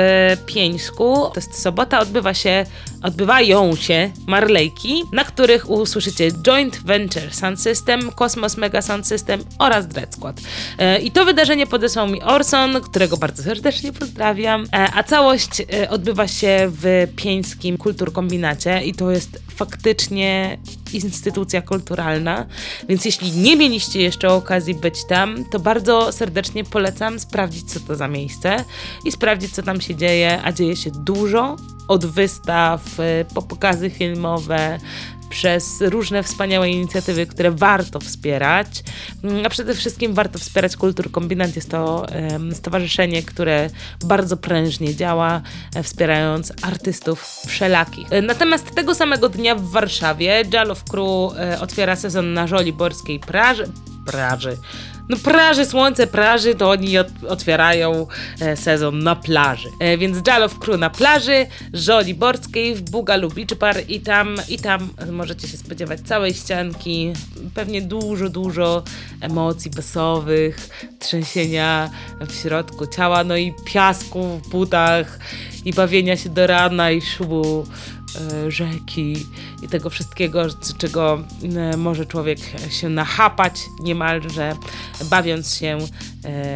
Pieńsku, 0.45 1.15
to 1.15 1.33
jest 1.35 1.61
sobota, 1.61 1.99
odbywa 1.99 2.33
się, 2.33 2.65
odbywają 3.03 3.75
się 3.75 4.11
Marlejki, 4.27 5.03
na 5.13 5.23
których 5.23 5.69
usłyszycie 5.69 6.31
Joint 6.31 6.77
Venture 6.77 7.33
Sound 7.33 7.61
System, 7.61 8.11
Cosmos 8.11 8.57
Mega 8.57 8.81
Sound 8.81 9.07
System 9.07 9.43
oraz 9.59 9.87
Dread 9.87 10.15
Squad. 10.15 10.41
E, 10.77 10.99
I 10.99 11.11
to 11.11 11.25
wydarzenie 11.25 11.67
podesłał 11.67 12.07
mi 12.07 12.21
Orson, 12.21 12.81
którego 12.81 13.17
bardzo 13.17 13.43
serdecznie 13.43 13.93
pozdrawiam, 13.93 14.63
e, 14.73 14.87
a 14.93 15.03
całość 15.03 15.61
e, 15.61 15.89
odbywa 15.89 16.27
się 16.27 16.71
w 16.81 17.07
Pieńskim 17.15 17.77
Kulturkombinacie 17.77 18.81
i 18.83 18.93
to 18.93 19.11
jest 19.11 19.41
faktycznie 19.55 20.57
instytucja 20.93 21.61
kulturalna, 21.61 22.45
więc 22.89 23.05
jeśli 23.05 23.31
nie 23.31 23.57
mieliście 23.57 24.01
jeszcze 24.01 24.33
okazji 24.33 24.75
być 24.75 25.05
tam, 25.09 25.45
to 25.51 25.59
bardzo 25.59 26.11
serdecznie 26.11 26.63
polecam 26.63 27.19
sprawdzić, 27.19 27.73
co 27.73 27.79
to 27.79 27.95
za 27.95 28.07
miejsce 28.07 28.63
i 29.05 29.11
sprawdzić, 29.11 29.53
co 29.53 29.63
tam 29.63 29.81
się 29.81 29.95
dzieje, 29.95 30.39
a 30.43 30.51
dzieje 30.51 30.75
się 30.75 30.91
dużo. 30.91 31.55
Od 31.87 32.05
wystaw, 32.05 32.99
y, 32.99 33.25
po 33.33 33.41
pokazy 33.41 33.89
filmowe, 33.89 34.79
przez 35.31 35.81
różne 35.81 36.23
wspaniałe 36.23 36.69
inicjatywy, 36.69 37.25
które 37.25 37.51
warto 37.51 37.99
wspierać. 37.99 38.67
Mm, 39.23 39.45
A 39.45 39.49
przede 39.49 39.73
wszystkim 39.75 40.13
warto 40.13 40.39
wspierać 40.39 40.77
Kultur 40.77 41.11
Kombinat. 41.11 41.55
Jest 41.55 41.69
to 41.71 42.05
stowarzyszenie, 42.53 43.23
które 43.23 43.69
bardzo 44.05 44.37
prężnie 44.37 44.95
działa, 44.95 45.41
e, 45.75 45.83
wspierając 45.83 46.53
artystów 46.61 47.41
wszelakich. 47.47 48.07
E, 48.13 48.21
Natomiast 48.21 48.75
tego 48.75 48.95
samego 48.95 49.29
dnia 49.29 49.55
w 49.55 49.69
Warszawie 49.69 50.43
Jalow 50.53 50.83
Crew 50.83 51.37
e, 51.37 51.59
otwiera 51.61 51.95
sezon 51.95 52.33
na 52.33 52.47
Żoliborskiej 52.47 53.19
Praży. 53.19 53.67
Praży. 54.05 54.57
No 55.11 55.17
praży, 55.17 55.65
słońce 55.65 56.07
praży, 56.07 56.55
to 56.55 56.69
oni 56.69 56.97
ot 56.97 57.07
otwierają 57.29 58.07
e, 58.41 58.57
sezon 58.57 58.99
na 58.99 59.15
plaży. 59.15 59.69
E, 59.79 59.97
więc 59.97 60.17
Jalow 60.27 60.59
Crew 60.59 60.79
na 60.79 60.89
plaży, 60.89 61.47
Żoliborskiej 61.73 62.75
w 62.75 62.81
Bugalu 62.81 63.29
Beach 63.29 63.53
Bar 63.59 63.77
i 63.87 64.01
tam, 64.01 64.35
i 64.49 64.59
tam 64.59 64.89
możecie 65.11 65.47
się 65.47 65.57
spodziewać 65.57 65.99
całej 65.99 66.33
ścianki, 66.33 67.13
pewnie 67.55 67.81
dużo, 67.81 68.29
dużo 68.29 68.83
emocji 69.21 69.71
basowych, 69.71 70.69
trzęsienia 70.99 71.89
w 72.27 72.33
środku 72.33 72.87
ciała, 72.87 73.23
no 73.23 73.37
i 73.37 73.53
piasku 73.65 74.41
w 74.43 74.49
butach 74.49 75.19
i 75.65 75.73
bawienia 75.73 76.17
się 76.17 76.29
do 76.29 76.47
rana 76.47 76.91
i 76.91 77.01
szumu 77.01 77.65
e, 78.15 78.51
rzeki 78.51 79.15
i 79.61 79.67
tego 79.67 79.89
wszystkiego, 79.89 80.45
czego 80.77 81.23
e, 81.55 81.77
może 81.77 82.05
człowiek 82.05 82.39
się 82.69 82.89
nachapać 82.89 83.53
niemalże, 83.79 84.55
bawiąc 85.03 85.55
się 85.55 85.77
e, 85.77 85.87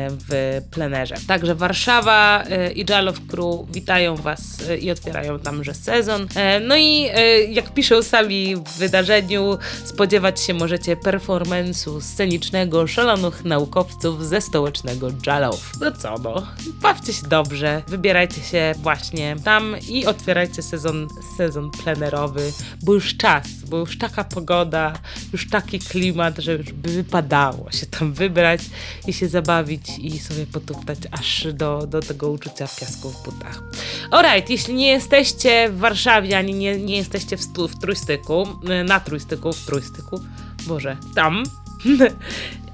w 0.09 0.61
plenerze. 0.71 1.15
Także 1.27 1.55
Warszawa 1.55 2.43
e, 2.43 2.71
i 2.71 2.85
Jalow 2.89 3.15
Crew 3.27 3.71
witają 3.71 4.15
Was 4.15 4.41
i 4.81 4.91
otwierają 4.91 5.39
tamże 5.39 5.73
sezon. 5.73 6.27
No 6.67 6.77
i 6.77 7.07
jak 7.49 7.73
piszą 7.73 8.01
sami 8.01 8.55
w 8.55 8.77
wydarzeniu, 8.77 9.57
spodziewać 9.85 10.41
się 10.41 10.53
możecie 10.53 10.95
performance'u 10.95 12.01
scenicznego 12.01 12.87
szalonych 12.87 13.45
naukowców 13.45 14.25
ze 14.25 14.41
stołecznego 14.41 15.07
Jalow. 15.27 15.71
No 15.81 15.91
co 15.91 16.15
no, 16.17 16.47
bawcie 16.81 17.13
się 17.13 17.27
dobrze, 17.27 17.83
wybierajcie 17.87 18.41
się 18.41 18.73
właśnie 18.77 19.35
tam 19.43 19.75
i 19.89 20.05
otwierajcie 20.05 20.61
sezon, 20.61 21.07
sezon 21.37 21.71
plenerowy, 21.71 22.51
bo 22.83 22.94
już 22.95 23.17
czas, 23.17 23.47
bo 23.67 23.77
już 23.77 23.97
taka 23.97 24.23
pogoda, 24.23 24.93
już 25.33 25.49
taki 25.49 25.79
klimat, 25.79 26.37
że 26.37 26.53
już 26.53 26.71
by 26.71 26.89
wypadało 26.89 27.71
się 27.71 27.85
tam 27.85 28.13
wybrać 28.13 28.61
i 29.07 29.13
się 29.13 29.27
zabawić 29.27 29.99
i 29.99 30.19
sobie 30.19 30.45
potuptać 30.45 30.99
aż 31.11 31.47
do, 31.53 31.87
do 31.87 32.01
tego 32.01 32.31
uczucia 32.31 32.67
piasku 32.79 33.09
w 33.09 33.23
butach. 33.23 33.63
Alright, 34.11 34.49
jeśli 34.49 34.73
nie 34.73 34.87
jesteście 34.87 35.69
w 35.69 35.77
Warszawie, 35.77 36.37
ani 36.37 36.53
nie, 36.53 36.77
nie 36.77 36.97
jesteście 36.97 37.37
w, 37.37 37.41
stu, 37.41 37.67
w 37.67 37.79
Trójstyku, 37.79 38.47
na 38.85 38.99
Trójstyku, 38.99 39.53
w 39.53 39.65
Trójstyku, 39.65 40.21
Boże, 40.67 40.97
tam, 41.15 41.43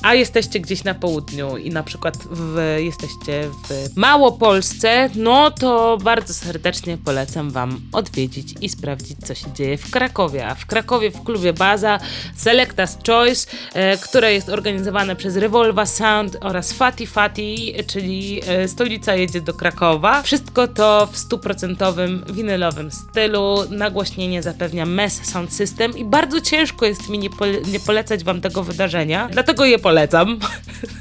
a 0.01 0.13
jesteście 0.13 0.59
gdzieś 0.59 0.83
na 0.83 0.93
południu 0.93 1.57
i 1.57 1.69
na 1.69 1.83
przykład 1.83 2.17
w, 2.31 2.75
jesteście 2.77 3.49
w 3.69 3.97
Małopolsce, 3.97 5.09
no 5.15 5.51
to 5.51 5.97
bardzo 6.03 6.33
serdecznie 6.33 6.97
polecam 6.97 7.51
Wam 7.51 7.81
odwiedzić 7.91 8.55
i 8.61 8.69
sprawdzić, 8.69 9.17
co 9.25 9.35
się 9.35 9.51
dzieje 9.53 9.77
w 9.77 9.91
Krakowie. 9.91 10.47
A 10.47 10.55
w 10.55 10.65
Krakowie 10.65 11.11
w 11.11 11.23
klubie 11.23 11.53
Baza 11.53 11.99
Selecta's 12.37 13.07
Choice, 13.07 13.47
e, 13.73 13.97
które 13.97 14.33
jest 14.33 14.49
organizowane 14.49 15.15
przez 15.15 15.37
Revolva 15.37 15.85
Sound 15.85 16.37
oraz 16.41 16.73
Fati 16.73 17.07
Fati, 17.07 17.73
czyli 17.87 18.41
e, 18.47 18.67
stolica 18.67 19.15
jedzie 19.15 19.41
do 19.41 19.53
Krakowa. 19.53 20.21
Wszystko 20.21 20.67
to 20.67 21.07
w 21.11 21.17
stuprocentowym 21.17 22.25
winylowym 22.29 22.91
stylu. 22.91 23.57
Nagłośnienie 23.69 24.41
zapewnia 24.43 24.85
MES 24.85 25.21
Sound 25.23 25.53
System 25.53 25.97
i 25.97 26.05
bardzo 26.05 26.41
ciężko 26.41 26.85
jest 26.85 27.09
mi 27.09 27.19
nie, 27.19 27.29
pole- 27.29 27.67
nie 27.71 27.79
polecać 27.79 28.23
Wam 28.23 28.41
tego 28.41 28.63
wydarzenia, 28.63 29.29
dlatego 29.31 29.65
je 29.65 29.79
polecam. 29.79 29.90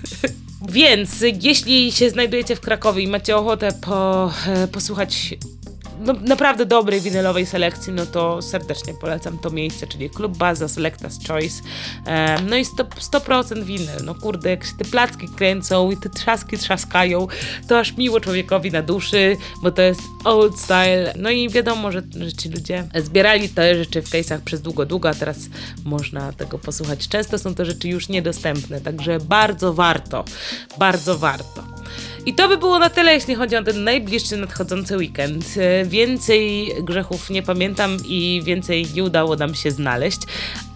Więc 0.68 1.25
jeśli 1.42 1.92
się 1.92 2.11
znajdujecie 2.11 2.56
w 2.56 2.61
Krakowie 2.61 3.02
i 3.02 3.09
macie 3.09 3.37
ochotę 3.37 3.73
po, 3.73 4.32
e, 4.47 4.68
posłuchać 4.68 5.35
no, 6.00 6.12
naprawdę 6.12 6.66
dobrej 6.66 7.00
winylowej 7.00 7.47
selekcji, 7.47 7.92
no 7.92 8.07
to 8.07 8.42
serdecznie 8.42 8.95
polecam 8.95 9.38
to 9.38 9.50
miejsce, 9.50 9.87
czyli 9.87 10.11
Klub 10.11 10.37
Baza, 10.37 10.66
Selecta's 10.66 11.28
Choice. 11.28 11.62
No 12.49 12.57
i 12.57 12.64
100%, 12.64 12.85
100% 13.21 13.64
winyl. 13.64 14.04
No 14.04 14.14
kurde, 14.14 14.50
jak 14.50 14.64
się 14.64 14.73
te 14.78 14.85
placki 14.85 15.28
kręcą 15.28 15.90
i 15.90 15.97
te 15.97 16.09
trzaski 16.09 16.59
trzaskają, 16.59 17.26
to 17.69 17.78
aż 17.78 17.97
miło 17.97 18.21
człowiekowi 18.21 18.71
na 18.71 18.83
duszy, 18.83 19.37
bo 19.62 19.71
to 19.71 19.83
jest 19.83 20.00
old 20.25 20.59
style. 20.59 21.14
No 21.19 21.30
i 21.30 21.49
wiadomo, 21.49 21.92
że, 21.92 22.02
że 22.21 22.33
ci 22.33 22.49
ludzie 22.49 22.85
zbierali 22.95 23.49
te 23.49 23.76
rzeczy 23.76 24.02
w 24.02 24.11
case'ach 24.11 24.40
przez 24.40 24.62
długo, 24.62 24.87
długo, 24.87 25.09
a 25.09 25.14
teraz 25.14 25.38
można 25.85 26.33
tego 26.33 26.59
posłuchać. 26.59 27.09
Często 27.09 27.38
są 27.38 27.54
to 27.54 27.64
rzeczy 27.64 27.88
już 27.88 28.09
niedostępne, 28.09 28.80
także 28.80 29.19
bardzo 29.19 29.75
warto, 29.75 30.25
bardzo 30.78 31.19
warto. 31.19 31.64
I 32.26 32.34
to 32.34 32.48
by 32.48 32.56
było 32.56 32.78
na 32.78 32.90
tyle, 32.90 33.14
jeśli 33.14 33.34
chodzi 33.34 33.56
o 33.56 33.62
ten 33.62 33.84
najbliższy 33.84 34.36
nadchodzący 34.36 34.96
weekend. 34.96 35.44
E, 35.56 35.84
Więcej 35.84 36.72
grzechów 36.82 37.30
nie 37.30 37.42
pamiętam 37.42 37.96
i 38.08 38.42
więcej 38.44 38.86
nie 38.94 39.04
udało 39.04 39.36
nam 39.36 39.54
się 39.54 39.70
znaleźć. 39.70 40.18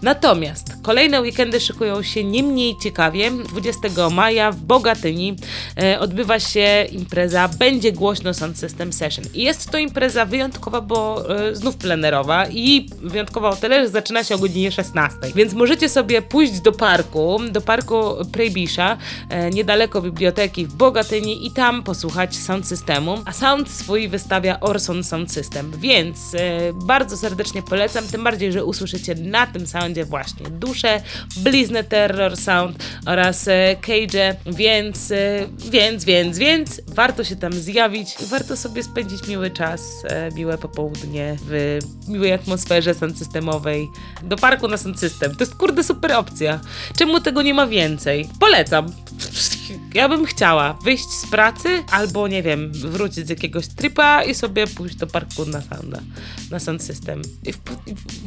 Natomiast 0.01 0.73
kolejne 0.83 1.21
weekendy 1.21 1.59
szykują 1.59 2.03
się 2.03 2.23
nie 2.23 2.43
mniej 2.43 2.75
ciekawie. 2.83 3.31
20 3.31 4.09
maja 4.09 4.51
w 4.51 4.55
Bogatyni 4.55 5.35
e, 5.77 5.99
odbywa 5.99 6.39
się 6.39 6.85
impreza 6.91 7.47
Będzie 7.47 7.91
Głośno 7.91 8.33
Sound 8.33 8.57
System 8.59 8.93
Session. 8.93 9.25
I 9.33 9.43
jest 9.43 9.71
to 9.71 9.77
impreza 9.77 10.25
wyjątkowa, 10.25 10.81
bo 10.81 11.25
e, 11.39 11.55
znów 11.55 11.77
plenerowa 11.77 12.47
i 12.47 12.89
wyjątkowa 13.01 13.49
o 13.49 13.55
tyle, 13.55 13.83
że 13.83 13.89
zaczyna 13.89 14.23
się 14.23 14.35
o 14.35 14.37
godzinie 14.37 14.71
16. 14.71 15.17
Więc 15.35 15.53
możecie 15.53 15.89
sobie 15.89 16.21
pójść 16.21 16.59
do 16.59 16.71
parku, 16.71 17.39
do 17.51 17.61
parku 17.61 18.01
Prejbisza, 18.31 18.97
niedaleko 19.53 20.01
biblioteki 20.01 20.65
w 20.65 20.73
Bogatyni 20.73 21.34
i 21.41 21.51
tam 21.51 21.83
posłuchać 21.83 22.35
sound 22.35 22.67
systemu. 22.67 23.17
A 23.25 23.33
sound 23.33 23.69
swój 23.69 24.07
wystawia 24.07 24.59
Orson 24.59 25.03
Sound 25.03 25.31
System, 25.31 25.71
więc 25.77 26.35
e, 26.35 26.39
bardzo 26.73 27.17
serdecznie 27.17 27.63
polecam, 27.63 28.07
tym 28.07 28.23
bardziej, 28.23 28.51
że 28.51 28.65
usłyszycie 28.65 29.15
na 29.15 29.47
tym 29.47 29.67
soundzie 29.67 30.05
właśnie 30.05 30.49
duszę, 30.49 31.01
bliznę 31.37 31.83
Terror 31.83 32.37
Sound 32.37 32.83
oraz 33.05 33.47
e, 33.47 33.75
Cage, 33.81 34.35
więc, 34.45 35.11
e, 35.11 35.47
więc, 35.71 36.05
więc, 36.05 36.37
więc 36.37 36.81
warto 36.87 37.23
się 37.23 37.35
tam 37.35 37.53
zjawić 37.53 38.15
warto 38.29 38.57
sobie 38.57 38.83
spędzić 38.83 39.27
miły 39.27 39.51
czas, 39.51 39.81
e, 40.03 40.31
miłe 40.31 40.57
popołudnie 40.57 41.37
w 41.41 41.79
miłej 42.07 42.33
atmosferze 42.33 42.93
sound 42.93 43.17
systemowej 43.17 43.87
do 44.23 44.35
parku 44.37 44.67
na 44.67 44.77
sound 44.77 44.99
system. 44.99 45.35
To 45.35 45.39
jest 45.39 45.55
kurde 45.55 45.83
super 45.83 46.11
opcja. 46.11 46.59
Czemu 46.97 47.19
tego 47.19 47.41
nie 47.41 47.53
ma 47.53 47.67
więcej? 47.67 48.29
Polecam. 48.39 48.85
Ja 49.93 50.09
bym 50.09 50.25
chciała 50.25 50.73
wyjść 50.73 51.09
z 51.09 51.25
pracy 51.25 51.83
albo, 51.91 52.27
nie 52.27 52.43
wiem, 52.43 52.71
wrócić 52.73 53.27
z 53.27 53.29
jakiegoś 53.29 53.67
tripa 53.67 54.23
i 54.23 54.35
sobie 54.35 54.67
pójść 54.67 54.95
do 54.95 55.07
parku 55.07 55.45
na 55.45 55.61
sounda, 55.61 55.99
na 56.51 56.59
sound 56.59 56.83
system. 56.83 57.21
I 57.43 57.53
w, 57.53 57.57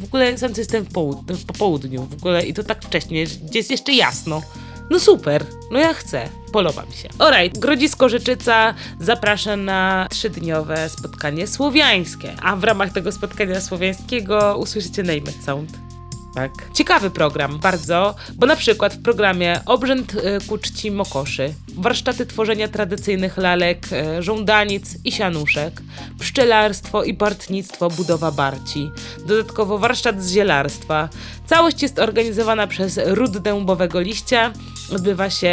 w 0.01 0.03
ogóle 0.03 0.37
sound 0.37 0.55
system 0.55 0.85
w 0.85 0.89
połud- 0.93 1.45
po 1.47 1.53
południu 1.53 2.05
w 2.05 2.13
ogóle 2.13 2.45
i 2.45 2.53
to 2.53 2.63
tak 2.63 2.85
wcześnie, 2.85 3.25
gdzie 3.25 3.59
jest 3.59 3.71
jeszcze 3.71 3.93
jasno. 3.93 4.41
No 4.89 4.99
super, 4.99 5.45
no 5.71 5.79
ja 5.79 5.93
chcę, 5.93 6.29
podoba 6.51 6.85
mi 6.85 6.93
się. 6.93 7.09
Alright, 7.19 7.59
Grodzisko 7.59 8.09
Rzeczyca 8.09 8.73
zaprasza 8.99 9.55
na 9.57 10.07
trzydniowe 10.09 10.89
spotkanie 10.89 11.47
słowiańskie, 11.47 12.35
a 12.41 12.55
w 12.55 12.63
ramach 12.63 12.93
tego 12.93 13.11
spotkania 13.11 13.61
słowiańskiego 13.61 14.57
usłyszycie 14.57 15.03
Name 15.03 15.31
Sound. 15.45 15.88
Tak. 16.35 16.51
Ciekawy 16.73 17.09
program, 17.09 17.59
bardzo, 17.59 18.15
bo 18.35 18.45
na 18.45 18.55
przykład 18.55 18.93
w 18.93 19.01
programie 19.01 19.61
Obrzęd 19.65 20.13
y, 20.13 20.47
ku 20.47 20.57
czci 20.57 20.91
Mokoszy, 20.91 21.53
warsztaty 21.75 22.25
tworzenia 22.25 22.67
tradycyjnych 22.67 23.37
lalek, 23.37 23.87
y, 24.17 24.23
żądanic 24.23 24.97
i 25.05 25.11
sianuszek, 25.11 25.81
pszczelarstwo 26.19 27.03
i 27.03 27.13
partnictwo, 27.13 27.89
budowa 27.89 28.31
barci, 28.31 28.91
dodatkowo 29.25 29.77
warsztat 29.77 30.23
z 30.23 30.31
zielarstwa. 30.31 31.09
Całość 31.47 31.81
jest 31.81 31.99
organizowana 31.99 32.67
przez 32.67 32.99
Ród 33.05 33.37
Dębowego 33.37 33.99
Liścia, 33.99 34.53
odbywa 34.91 35.29
się 35.29 35.47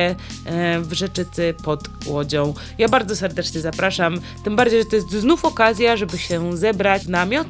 e, 0.44 0.80
w 0.80 0.92
Rzeczycy 0.92 1.54
pod 1.64 1.80
Łodzią. 2.06 2.54
Ja 2.78 2.88
bardzo 2.88 3.16
serdecznie 3.16 3.60
zapraszam, 3.60 4.20
tym 4.44 4.56
bardziej, 4.56 4.82
że 4.82 4.86
to 4.86 4.96
jest 4.96 5.10
znów 5.10 5.44
okazja, 5.44 5.96
żeby 5.96 6.18
się 6.18 6.56
zebrać 6.56 7.04
w 7.04 7.08
namiot 7.08 7.46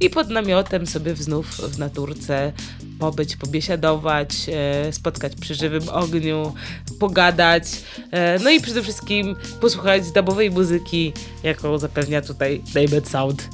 i 0.00 0.10
pod 0.10 0.30
namiotem 0.30 0.86
sobie 0.86 1.16
znów 1.16 1.46
w 1.46 1.78
naturce 1.78 2.52
pobyć, 2.98 3.36
pobiesiadować, 3.36 4.30
e, 4.48 4.92
spotkać 4.92 5.32
przy 5.40 5.54
żywym 5.54 5.88
ogniu, 5.88 6.54
pogadać, 7.00 7.64
e, 8.10 8.38
no 8.38 8.50
i 8.50 8.60
przede 8.60 8.82
wszystkim 8.82 9.36
posłuchać 9.60 10.10
dubowej 10.12 10.50
muzyki, 10.50 11.12
jaką 11.42 11.78
zapewnia 11.78 12.22
tutaj 12.22 12.62
David 12.74 13.08
Sound. 13.08 13.48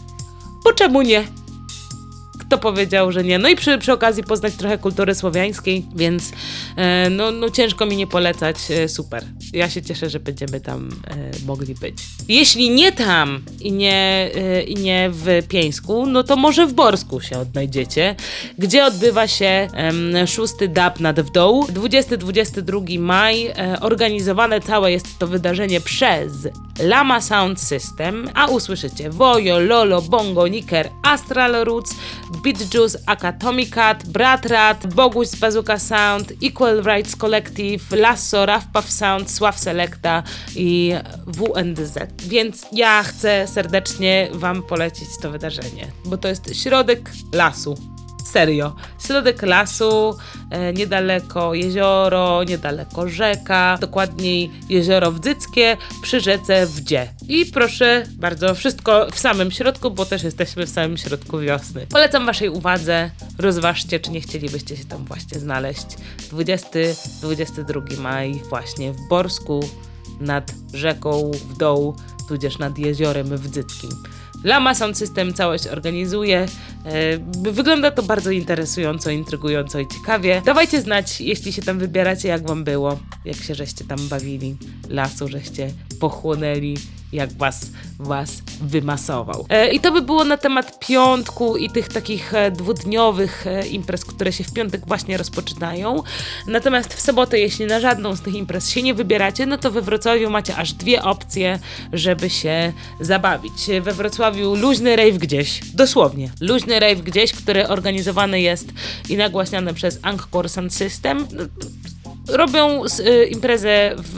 Bo 0.64 0.72
czemu 0.72 1.02
nie? 1.02 1.24
Kto 2.40 2.58
powiedział, 2.58 3.12
że 3.12 3.24
nie? 3.24 3.38
No 3.38 3.48
i 3.48 3.56
przy, 3.56 3.78
przy 3.78 3.92
okazji 3.92 4.24
poznać 4.24 4.54
trochę 4.54 4.78
kultury 4.78 5.14
słowiańskiej, 5.14 5.86
więc 5.94 6.32
e, 6.76 7.10
no, 7.10 7.30
no 7.30 7.50
ciężko 7.50 7.86
mi 7.86 7.96
nie 7.96 8.06
polecać. 8.06 8.56
Super. 8.86 9.24
Ja 9.52 9.70
się 9.70 9.82
cieszę, 9.82 10.10
że 10.10 10.20
będziemy 10.20 10.60
tam 10.60 10.88
e, 11.06 11.30
mogli 11.46 11.74
być. 11.74 11.94
Jeśli 12.28 12.70
nie 12.70 12.92
tam 12.92 13.42
i 13.60 13.72
nie, 13.72 14.30
e, 14.34 14.74
nie 14.74 15.10
w 15.12 15.48
Pieńsku, 15.48 16.06
no 16.06 16.22
to 16.22 16.36
może 16.36 16.66
w 16.66 16.72
Borsku 16.72 17.20
się 17.20 17.38
odnajdziecie, 17.38 18.16
gdzie 18.58 18.86
odbywa 18.86 19.28
się 19.28 19.68
em, 19.74 20.26
szósty 20.26 20.68
DAP 20.68 21.00
nad 21.00 21.20
Wdoł. 21.20 21.66
20-22 21.66 22.98
maj. 22.98 23.46
E, 23.46 23.80
organizowane 23.80 24.60
całe 24.60 24.92
jest 24.92 25.18
to 25.18 25.26
wydarzenie 25.26 25.80
przez 25.80 26.32
Lama 26.80 27.20
Sound 27.20 27.60
System, 27.60 28.30
a 28.34 28.46
usłyszycie 28.46 29.10
Wojo, 29.10 29.58
Lolo, 29.58 30.02
Bongo, 30.02 30.48
Niker, 30.48 30.90
Astral 31.02 31.64
Roots, 31.64 31.94
Beat 32.44 32.74
Juice, 32.74 32.98
Akatomicat, 33.06 34.06
Brat 34.06 34.46
Rat, 34.46 34.94
Boguś 34.94 35.28
z 35.28 35.36
Bazooka 35.36 35.78
Sound, 35.78 36.32
Equal 36.42 36.82
Rights 36.82 37.16
Collective, 37.16 37.96
Lasso, 37.96 38.46
Raf 38.46 38.64
Puff 38.72 38.90
Sound, 38.90 39.30
Sław 39.42 39.58
Selecta 39.58 40.22
i 40.56 40.92
WNDZ. 41.26 41.98
Więc 42.18 42.66
ja 42.72 43.02
chcę 43.02 43.48
serdecznie 43.48 44.28
Wam 44.32 44.62
polecić 44.62 45.08
to 45.22 45.30
wydarzenie, 45.30 45.86
bo 46.04 46.16
to 46.16 46.28
jest 46.28 46.56
środek 46.62 47.10
lasu. 47.32 47.91
Serio. 48.24 48.74
Środek 49.06 49.42
lasu, 49.42 50.16
e, 50.50 50.72
niedaleko 50.72 51.54
jezioro, 51.54 52.44
niedaleko 52.44 53.08
rzeka, 53.08 53.78
dokładniej 53.80 54.50
jezioro 54.68 55.12
Wdzyckie 55.12 55.76
przy 56.02 56.20
rzece 56.20 56.66
Wdzie. 56.66 57.08
I 57.28 57.46
proszę 57.46 58.04
bardzo, 58.16 58.54
wszystko 58.54 59.06
w 59.12 59.18
samym 59.18 59.50
środku, 59.50 59.90
bo 59.90 60.06
też 60.06 60.22
jesteśmy 60.22 60.66
w 60.66 60.70
samym 60.70 60.96
środku 60.96 61.38
wiosny. 61.38 61.86
Polecam 61.86 62.26
Waszej 62.26 62.48
uwadze, 62.48 63.10
rozważcie, 63.38 64.00
czy 64.00 64.10
nie 64.10 64.20
chcielibyście 64.20 64.76
się 64.76 64.84
tam 64.84 65.04
właśnie 65.04 65.40
znaleźć. 65.40 65.86
20-22 66.32 67.98
maj 67.98 68.34
właśnie 68.48 68.92
w 68.92 69.08
Borsku 69.08 69.60
nad 70.20 70.52
rzeką 70.74 71.30
Wdą, 71.50 71.96
tudzież 72.28 72.58
nad 72.58 72.78
jeziorem 72.78 73.36
Wdzyckim. 73.36 73.90
Lama 74.44 74.74
Sound 74.74 74.98
System 74.98 75.34
całość 75.34 75.66
organizuje. 75.66 76.46
E, 76.84 77.18
Wygląda 77.52 77.90
to 77.90 78.02
bardzo 78.02 78.30
interesująco, 78.30 79.10
intrygująco 79.10 79.80
i 79.80 79.86
ciekawie. 79.88 80.42
Dawajcie 80.44 80.80
znać, 80.80 81.20
jeśli 81.20 81.52
się 81.52 81.62
tam 81.62 81.78
wybieracie, 81.78 82.28
jak 82.28 82.46
wam 82.46 82.64
było, 82.64 82.98
jak 83.24 83.36
się 83.36 83.54
żeście 83.54 83.84
tam 83.84 84.08
bawili, 84.08 84.56
lasu 84.88 85.28
żeście 85.28 85.70
pochłonęli, 86.00 86.76
jak 87.12 87.32
was, 87.32 87.70
was 87.98 88.42
wymasował. 88.60 89.46
E, 89.48 89.72
I 89.72 89.80
to 89.80 89.92
by 89.92 90.02
było 90.02 90.24
na 90.24 90.36
temat 90.36 90.78
piątku 90.86 91.56
i 91.56 91.70
tych 91.70 91.88
takich 91.88 92.34
e, 92.34 92.50
dwudniowych 92.50 93.46
e, 93.46 93.66
imprez, 93.66 94.04
które 94.04 94.32
się 94.32 94.44
w 94.44 94.52
piątek 94.52 94.86
właśnie 94.86 95.16
rozpoczynają. 95.16 96.02
Natomiast 96.46 96.94
w 96.94 97.00
sobotę, 97.00 97.38
jeśli 97.38 97.66
na 97.66 97.80
żadną 97.80 98.16
z 98.16 98.20
tych 98.20 98.34
imprez 98.34 98.70
się 98.70 98.82
nie 98.82 98.94
wybieracie, 98.94 99.46
no 99.46 99.58
to 99.58 99.70
we 99.70 99.82
Wrocławiu 99.82 100.30
macie 100.30 100.56
aż 100.56 100.72
dwie 100.72 101.02
opcje, 101.02 101.58
żeby 101.92 102.30
się 102.30 102.72
zabawić. 103.00 103.52
We 103.82 103.92
Wrocławiu 103.92 104.54
luźny 104.54 104.96
rave 104.96 105.18
gdzieś, 105.18 105.60
dosłownie, 105.74 106.30
luźny 106.40 106.80
rave 106.80 107.02
gdzieś, 107.02 107.32
który 107.32 107.68
organizowany 107.68 108.40
jest 108.40 108.68
i 109.08 109.16
nagłaśniany 109.16 109.74
przez 109.74 109.98
Angkor 110.02 110.48
Sound 110.48 110.74
System. 110.74 111.26
Robią 112.32 112.84
y, 112.84 113.26
imprezę 113.26 113.94
w, 113.98 114.14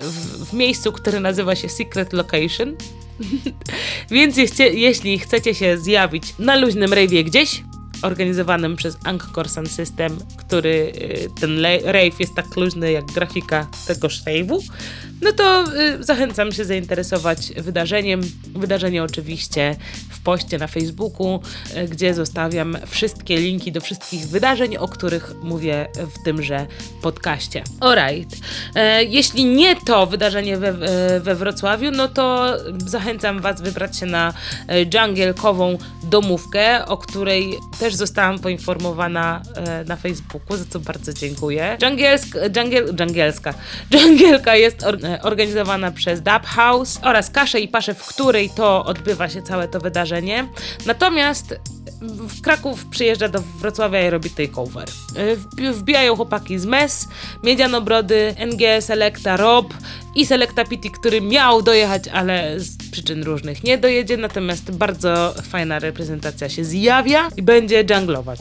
w, 0.00 0.50
w 0.50 0.52
miejscu, 0.52 0.92
które 0.92 1.20
nazywa 1.20 1.54
się 1.56 1.68
Secret 1.68 2.12
Location. 2.12 2.76
Więc 4.10 4.36
jeście, 4.36 4.68
jeśli 4.68 5.18
chcecie 5.18 5.54
się 5.54 5.78
zjawić 5.78 6.24
na 6.38 6.56
luźnym 6.56 6.90
rave'ie 6.90 7.24
gdzieś, 7.24 7.62
organizowanym 8.02 8.76
przez 8.76 8.96
Angkor 9.04 9.48
Sound 9.48 9.70
System, 9.70 10.18
który 10.36 10.92
y, 10.96 11.28
ten 11.40 11.64
rave 11.84 12.20
jest 12.20 12.34
tak 12.34 12.56
luźny 12.56 12.92
jak 12.92 13.04
grafika 13.04 13.66
tegoż 13.86 14.22
rave'u, 14.24 14.58
no 15.22 15.32
to 15.32 15.64
y, 16.00 16.04
zachęcam 16.04 16.52
się 16.52 16.64
zainteresować 16.64 17.52
wydarzeniem. 17.56 18.20
Wydarzenie 18.56 19.02
oczywiście 19.02 19.76
w 20.10 20.20
poście 20.20 20.58
na 20.58 20.66
Facebooku, 20.66 21.40
y, 21.76 21.88
gdzie 21.88 22.14
zostawiam 22.14 22.76
wszystkie 22.86 23.36
linki 23.36 23.72
do 23.72 23.80
wszystkich 23.80 24.28
wydarzeń, 24.28 24.76
o 24.76 24.88
których 24.88 25.34
mówię 25.42 25.88
w 25.94 26.24
tymże 26.24 26.66
podcaście. 27.02 27.62
Alright. 27.80 28.36
E, 28.74 29.04
jeśli 29.04 29.44
nie 29.44 29.76
to 29.76 30.06
wydarzenie 30.06 30.56
we, 30.56 30.68
e, 30.68 31.20
we 31.20 31.34
Wrocławiu, 31.34 31.90
no 31.90 32.08
to 32.08 32.56
zachęcam 32.86 33.40
Was 33.40 33.62
wybrać 33.62 33.98
się 33.98 34.06
na 34.06 34.32
e, 34.68 34.86
dżangielkową 34.86 35.78
domówkę, 36.02 36.86
o 36.86 36.96
której 36.96 37.54
też 37.80 37.94
zostałam 37.94 38.38
poinformowana 38.38 39.42
na 39.86 39.96
Facebooku, 39.96 40.56
za 40.56 40.64
co 40.64 40.80
bardzo 40.80 41.12
dziękuję. 41.12 41.76
Dżangielsk, 41.80 42.36
dżangiel, 42.50 42.94
dżangielska. 42.94 43.54
Dżangielka 43.90 44.56
jest 44.56 44.82
organizowana 45.22 45.90
przez 45.90 46.20
Dub 46.22 46.42
House 46.46 46.98
oraz 47.02 47.30
Kaszę 47.30 47.60
i 47.60 47.68
Paszę, 47.68 47.94
w 47.94 48.04
której 48.06 48.50
to 48.50 48.84
odbywa 48.84 49.28
się 49.28 49.42
całe 49.42 49.68
to 49.68 49.80
wydarzenie. 49.80 50.48
Natomiast 50.86 51.54
w 52.02 52.40
Kraków 52.42 52.84
przyjeżdża 52.86 53.28
do 53.28 53.40
Wrocławia 53.40 54.06
i 54.06 54.10
robi 54.10 54.30
takeover. 54.30 54.88
Wbi- 55.36 55.72
Wbijają 55.72 56.16
chłopaki 56.16 56.58
z 56.58 56.64
MES, 56.66 57.08
Miedzianobrody, 57.44 58.34
NG, 58.38 58.82
Selecta, 58.82 59.36
Rob 59.36 59.74
i 60.14 60.26
Selecta 60.26 60.64
Pity, 60.64 60.90
który 60.90 61.20
miał 61.20 61.62
dojechać, 61.62 62.08
ale 62.08 62.60
z 62.60 62.90
przyczyn 62.90 63.22
różnych 63.22 63.64
nie 63.64 63.78
dojedzie, 63.78 64.16
natomiast 64.16 64.70
bardzo 64.70 65.34
fajna 65.50 65.78
reprezentacja 65.78 66.48
się 66.48 66.64
zjawia 66.64 67.28
i 67.36 67.42
będzie 67.42 67.84
junglować. 67.90 68.40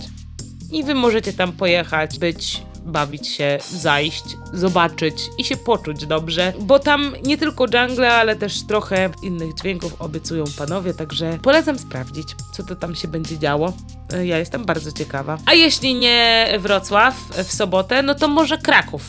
I 0.71 0.83
wy 0.83 0.95
możecie 0.95 1.33
tam 1.33 1.51
pojechać, 1.51 2.19
być, 2.19 2.61
bawić 2.85 3.27
się, 3.27 3.59
zajść, 3.71 4.23
zobaczyć 4.53 5.21
i 5.37 5.43
się 5.43 5.57
poczuć 5.57 6.05
dobrze, 6.05 6.53
bo 6.61 6.79
tam 6.79 7.15
nie 7.23 7.37
tylko 7.37 7.63
jungle, 7.63 8.13
ale 8.13 8.35
też 8.35 8.67
trochę 8.67 9.09
innych 9.23 9.53
dźwięków 9.53 10.01
obiecują 10.01 10.43
panowie, 10.57 10.93
także 10.93 11.39
polecam 11.43 11.79
sprawdzić, 11.79 12.27
co 12.53 12.63
to 12.63 12.75
tam 12.75 12.95
się 12.95 13.07
będzie 13.07 13.39
działo. 13.39 13.73
E, 14.13 14.25
Ja 14.25 14.37
jestem 14.37 14.65
bardzo 14.65 14.91
ciekawa. 14.91 15.37
A 15.45 15.53
jeśli 15.53 15.95
nie 15.95 16.47
Wrocław 16.59 17.15
w 17.43 17.53
sobotę, 17.53 18.01
no 18.03 18.15
to 18.15 18.27
może 18.27 18.57
Kraków 18.57 19.01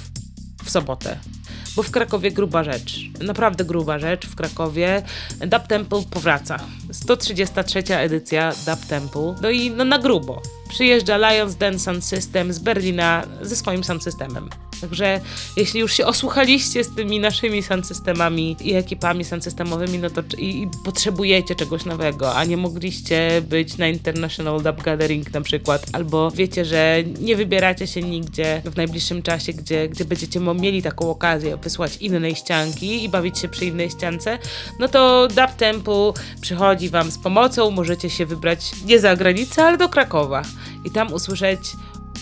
w 0.65 0.71
sobotę. 0.71 1.19
Bo 1.77 1.83
w 1.83 1.91
Krakowie 1.91 2.31
gruba 2.31 2.65
rzecz. 2.65 3.01
Naprawdę 3.21 3.65
gruba 3.65 3.99
rzecz 3.99 4.27
w 4.27 4.35
Krakowie. 4.35 5.03
Dub 5.41 5.67
Temple 5.67 6.03
powraca. 6.11 6.57
133 6.93 7.97
edycja 7.97 8.53
Dub 8.67 8.87
Temple. 8.87 9.35
No 9.43 9.51
i 9.51 9.71
no 9.71 9.85
na 9.85 9.99
grubo. 9.99 10.43
Przyjeżdża 10.69 11.17
Lions 11.17 11.55
Den 11.55 11.79
Sound 11.79 12.05
System 12.05 12.53
z 12.53 12.59
Berlina 12.59 13.27
ze 13.43 13.57
swoim 13.57 13.85
sound 13.85 14.05
systemem. 14.05 14.51
Także 14.81 15.21
jeśli 15.57 15.81
już 15.81 15.93
się 15.93 16.07
osłuchaliście 16.07 16.85
z 16.85 16.95
tymi 16.95 17.21
naszymi 17.21 17.63
sound 17.63 17.89
i 18.61 18.75
ekipami 18.75 19.25
sound 19.25 19.47
no 20.01 20.11
to 20.11 20.23
i, 20.39 20.63
i 20.63 20.69
potrzebujecie 20.85 21.55
czegoś 21.55 21.85
nowego, 21.85 22.35
a 22.35 22.45
nie 22.45 22.57
mogliście 22.57 23.43
być 23.49 23.79
na 23.79 23.89
International 23.89 24.63
Dub 24.63 24.83
Gathering 24.83 25.35
na 25.35 25.41
przykład, 25.41 25.87
albo 25.93 26.31
wiecie, 26.31 26.65
że 26.65 26.97
nie 27.21 27.37
wybieracie 27.37 27.87
się 27.87 28.03
nigdzie 28.03 28.63
w 28.65 28.77
najbliższym 28.77 29.23
czasie, 29.23 29.53
gdzie, 29.53 29.89
gdzie 29.89 30.05
będziecie 30.05 30.41
mieli 30.41 30.83
taką 30.83 31.11
okazję 31.11 31.57
wysłać 31.57 31.97
innej 31.97 32.35
ścianki 32.35 33.05
i 33.05 33.09
bawić 33.09 33.39
się 33.39 33.49
przy 33.49 33.65
innej 33.65 33.91
ściance, 33.91 34.39
no 34.79 34.89
to 34.89 35.29
Dub 35.29 35.57
Temple 35.57 36.13
przychodzi 36.41 36.89
wam 36.89 37.11
z 37.11 37.19
pomocą, 37.19 37.71
możecie 37.71 38.11
się 38.11 38.27
wybrać 38.27 38.73
nie 38.85 39.01
za 39.01 39.17
granicę, 39.17 39.65
ale 39.65 39.79
do 39.79 39.89
Krakowa. 39.89 40.43
I 40.85 40.91
tam 40.91 41.13
usłyszeć 41.13 41.61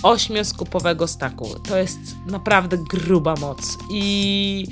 ośmioskupowego 0.03 1.07
staku. 1.07 1.49
To 1.69 1.77
jest 1.77 1.99
naprawdę 2.27 2.79
gruba 2.91 3.35
moc 3.35 3.79
i 3.91 4.67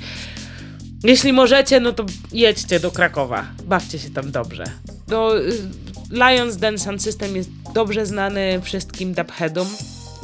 jeśli 1.03 1.33
możecie, 1.33 1.79
no 1.79 1.93
to 1.93 2.05
jedźcie 2.31 2.79
do 2.79 2.91
Krakowa. 2.91 3.45
Bawcie 3.63 3.99
się 3.99 4.09
tam 4.09 4.31
dobrze. 4.31 4.63
No, 5.07 5.37
y, 5.37 5.51
Lions 6.11 6.57
Den 6.57 6.77
System 6.99 7.35
jest 7.35 7.49
dobrze 7.73 8.05
znany 8.05 8.61
wszystkim 8.63 9.13
dubheadom 9.13 9.67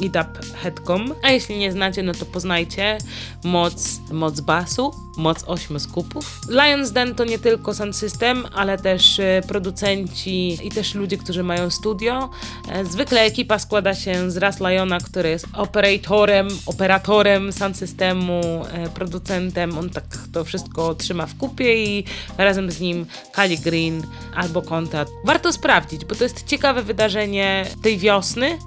i 0.00 0.10
dubheadkom, 0.10 1.14
a 1.22 1.30
jeśli 1.30 1.58
nie 1.58 1.72
znacie, 1.72 2.02
no 2.02 2.12
to 2.12 2.26
poznajcie 2.26 2.98
moc, 3.44 4.00
moc 4.10 4.40
basu, 4.40 4.94
moc 5.16 5.44
ośmiu 5.46 5.78
skupów. 5.78 6.40
Lions 6.48 6.92
Den 6.92 7.14
to 7.14 7.24
nie 7.24 7.38
tylko 7.38 7.74
sound 7.74 7.96
system, 7.96 8.46
ale 8.54 8.78
też 8.78 9.18
y, 9.18 9.42
producenci 9.48 10.58
i 10.62 10.70
też 10.70 10.94
ludzie, 10.94 11.18
którzy 11.18 11.42
mają 11.42 11.70
studio. 11.70 12.30
E, 12.68 12.84
Zwykle 12.84 13.20
ekipa 13.20 13.58
składa 13.58 13.94
się 13.94 14.30
z 14.30 14.36
Raz 14.36 14.60
Liona, 14.60 14.98
który 14.98 15.28
jest 15.28 15.46
operatorem, 15.52 16.48
operatorem 16.66 17.52
sound 17.52 17.76
systemu, 17.76 18.40
e, 18.72 18.88
producentem. 18.88 19.78
On 19.78 19.90
tak 19.90 20.04
to 20.32 20.44
wszystko 20.44 20.94
trzyma 20.94 21.26
w 21.26 21.36
kupie 21.36 21.84
i 21.84 22.04
razem 22.38 22.70
z 22.70 22.80
nim 22.80 23.06
Kali 23.32 23.58
Green 23.58 24.02
albo 24.34 24.62
Konta. 24.62 25.04
Warto 25.24 25.52
sprawdzić, 25.52 26.04
bo 26.04 26.14
to 26.14 26.24
jest 26.24 26.46
ciekawe 26.46 26.82
wydarzenie 26.82 27.66
tej 27.82 27.98
wiosny. 27.98 28.58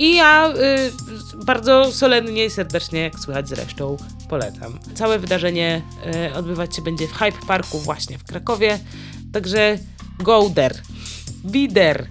I 0.00 0.16
ja 0.16 0.48
y, 0.48 1.44
bardzo 1.44 1.92
solennie 1.92 2.44
i 2.44 2.50
serdecznie, 2.50 3.00
jak 3.00 3.18
słychać 3.18 3.48
zresztą, 3.48 3.96
polecam. 4.28 4.78
Całe 4.94 5.18
wydarzenie 5.18 5.82
y, 6.30 6.34
odbywać 6.34 6.76
się 6.76 6.82
będzie 6.82 7.06
w 7.06 7.12
Hype 7.12 7.46
Parku 7.46 7.78
właśnie 7.78 8.18
w 8.18 8.24
Krakowie, 8.24 8.78
także 9.32 9.78
go 10.18 10.50
there, 10.54 10.82
be 11.44 11.68
there 11.74 12.08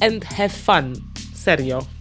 and 0.00 0.24
have 0.24 0.48
fun. 0.48 0.94
Serio. 1.34 1.91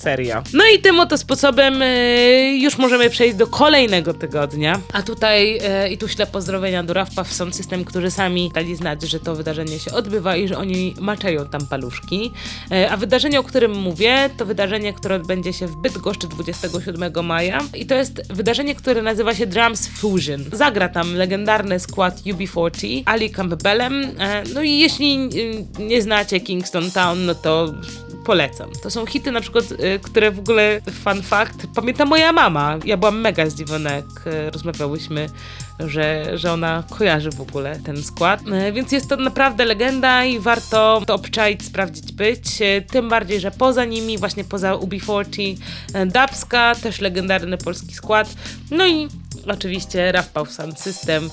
Serio. 0.00 0.42
No 0.52 0.64
i 0.74 0.78
tym 0.78 1.00
oto 1.00 1.18
sposobem 1.18 1.82
y, 1.82 2.58
już 2.60 2.78
możemy 2.78 3.10
przejść 3.10 3.36
do 3.36 3.46
kolejnego 3.46 4.14
tygodnia. 4.14 4.80
A 4.92 5.02
tutaj 5.02 5.58
y, 5.84 5.88
i 5.88 5.98
tu 5.98 6.08
śle 6.08 6.26
pozdrowienia 6.26 6.82
do 6.82 6.94
Rafpa 6.94 7.24
w 7.24 7.32
Sound 7.32 7.56
System, 7.56 7.84
którzy 7.84 8.10
sami 8.10 8.50
dali 8.54 8.76
znać, 8.76 9.02
że 9.02 9.20
to 9.20 9.34
wydarzenie 9.34 9.78
się 9.78 9.92
odbywa 9.92 10.36
i 10.36 10.48
że 10.48 10.58
oni 10.58 10.94
maczają 11.00 11.48
tam 11.48 11.66
paluszki. 11.66 12.32
Y, 12.72 12.90
a 12.90 12.96
wydarzenie, 12.96 13.40
o 13.40 13.42
którym 13.42 13.72
mówię, 13.72 14.30
to 14.36 14.46
wydarzenie, 14.46 14.92
które 14.92 15.14
odbędzie 15.14 15.52
się 15.52 15.66
w 15.66 15.76
Bydgoszczy 15.76 16.28
27 16.28 17.26
maja. 17.26 17.60
I 17.74 17.86
to 17.86 17.94
jest 17.94 18.32
wydarzenie, 18.32 18.74
które 18.74 19.02
nazywa 19.02 19.34
się 19.34 19.46
Drums 19.46 19.86
Fusion. 19.86 20.44
Zagra 20.52 20.88
tam 20.88 21.14
legendarny 21.14 21.80
skład 21.80 22.20
UB40, 22.20 23.02
Ali 23.06 23.30
Campbellem. 23.30 24.04
E, 24.18 24.42
no 24.54 24.62
i 24.62 24.78
jeśli 24.78 25.28
y, 25.78 25.82
nie 25.82 26.02
znacie 26.02 26.40
Kingston 26.40 26.90
Town, 26.90 27.26
no 27.26 27.34
to 27.34 27.74
polecam. 28.24 28.70
To 28.82 28.90
są 28.90 29.06
hity 29.06 29.32
na 29.32 29.40
przykład, 29.40 29.64
y, 29.72 29.89
które 29.98 30.30
w 30.30 30.38
ogóle, 30.38 30.80
fun 31.04 31.22
fact, 31.22 31.66
pamięta 31.74 32.04
moja 32.04 32.32
mama. 32.32 32.78
Ja 32.84 32.96
byłam 32.96 33.20
mega 33.20 33.50
zdziwiona, 33.50 33.90
jak 33.90 34.26
y, 34.26 34.50
rozmawiałyśmy, 34.50 35.28
że, 35.78 36.38
że 36.38 36.52
ona 36.52 36.84
kojarzy 36.90 37.30
w 37.30 37.40
ogóle 37.40 37.78
ten 37.84 38.02
skład. 38.02 38.40
Y, 38.68 38.72
Więc 38.72 38.92
jest 38.92 39.08
to 39.08 39.16
naprawdę 39.16 39.64
legenda 39.64 40.24
i 40.24 40.38
warto 40.38 41.02
to 41.06 41.14
obczaić, 41.14 41.64
sprawdzić, 41.64 42.12
być. 42.12 42.62
Y, 42.62 42.84
Tym 42.90 43.08
bardziej, 43.08 43.40
że 43.40 43.50
poza 43.50 43.84
nimi, 43.84 44.18
właśnie 44.18 44.44
poza 44.44 44.72
UB40, 44.74 45.56
y, 45.96 46.06
Dubska, 46.06 46.74
też 46.74 47.00
legendarny 47.00 47.58
polski 47.58 47.94
skład. 47.94 48.34
No 48.70 48.86
i 48.86 49.08
oczywiście 49.46 50.12
Rafał 50.12 50.46
Sound 50.46 50.80
System, 50.80 51.30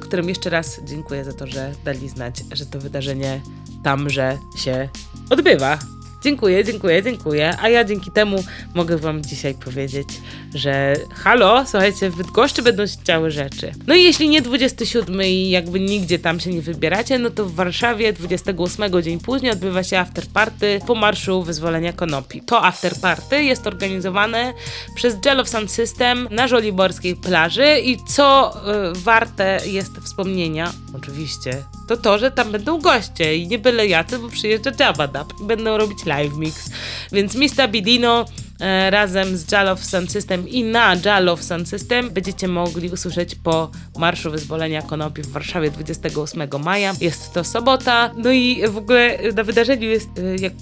którym 0.00 0.28
jeszcze 0.28 0.50
raz 0.50 0.80
dziękuję 0.84 1.24
za 1.24 1.32
to, 1.32 1.46
że 1.46 1.72
dali 1.84 2.08
znać, 2.08 2.34
że 2.52 2.66
to 2.66 2.78
wydarzenie 2.78 3.40
tamże 3.84 4.38
się 4.56 4.88
odbywa. 5.30 5.78
Dziękuję, 6.22 6.64
dziękuję, 6.64 7.02
dziękuję. 7.02 7.56
A 7.60 7.68
ja 7.68 7.84
dzięki 7.84 8.10
temu 8.10 8.44
mogę 8.74 8.96
Wam 8.96 9.22
dzisiaj 9.22 9.54
powiedzieć, 9.54 10.08
że 10.54 10.96
halo, 11.14 11.64
słuchajcie, 11.66 12.10
w 12.10 12.16
Bydgoszczy 12.16 12.62
będą 12.62 12.86
się 12.86 12.96
działy 13.04 13.30
rzeczy. 13.30 13.72
No 13.86 13.94
i 13.94 14.02
jeśli 14.02 14.28
nie 14.28 14.42
27 14.42 15.22
i 15.22 15.50
jakby 15.50 15.80
nigdzie 15.80 16.18
tam 16.18 16.40
się 16.40 16.50
nie 16.50 16.62
wybieracie, 16.62 17.18
no 17.18 17.30
to 17.30 17.44
w 17.44 17.54
Warszawie 17.54 18.12
28 18.12 19.02
dzień 19.02 19.20
później 19.20 19.52
odbywa 19.52 19.82
się 19.82 19.98
afterparty 19.98 20.80
po 20.86 20.94
Marszu 20.94 21.42
Wyzwolenia 21.42 21.92
Konopi. 21.92 22.42
To 22.46 22.64
afterparty 22.64 23.44
jest 23.44 23.66
organizowane 23.66 24.52
przez 24.94 25.20
Gel 25.20 25.40
of 25.40 25.48
Sound 25.48 25.70
System 25.70 26.28
na 26.30 26.48
Żoliborskiej 26.48 27.16
plaży 27.16 27.80
i 27.84 27.96
co 28.08 28.54
y, 28.94 28.98
warte 28.98 29.60
jest 29.66 29.92
wspomnienia, 30.04 30.72
oczywiście, 30.94 31.62
to 31.88 31.96
to, 31.96 32.18
że 32.18 32.30
tam 32.30 32.52
będą 32.52 32.80
goście 32.80 33.36
i 33.36 33.48
nie 33.48 33.58
byle 33.58 33.86
jacy, 33.86 34.18
bo 34.18 34.28
przyjeżdża 34.28 34.70
Jabba 34.80 35.06
Dab 35.06 35.32
i 35.40 35.44
będą 35.44 35.76
robić 35.76 36.04
live 36.16 36.36
mix. 36.36 36.70
Więc 37.12 37.34
Mista 37.34 37.68
Bidino 37.68 38.24
e, 38.60 38.90
razem 38.90 39.36
z 39.36 39.52
Jalow 39.52 39.84
Sound 39.84 40.12
System 40.12 40.48
i 40.48 40.64
na 40.64 40.96
Jalow 41.04 41.42
Sound 41.42 41.68
System 41.68 42.10
będziecie 42.10 42.48
mogli 42.48 42.90
usłyszeć 42.90 43.34
po 43.34 43.70
Marszu 43.98 44.30
Wyzwolenia 44.30 44.82
Konopi 44.82 45.22
w 45.22 45.28
Warszawie 45.28 45.70
28 45.70 46.48
maja. 46.64 46.94
Jest 47.00 47.32
to 47.32 47.44
sobota, 47.44 48.10
no 48.16 48.32
i 48.32 48.68
w 48.68 48.76
ogóle 48.76 49.18
na 49.36 49.44
wydarzeniu 49.44 49.88
jest, 49.88 50.08
e, 50.18 50.36
jak 50.36 50.52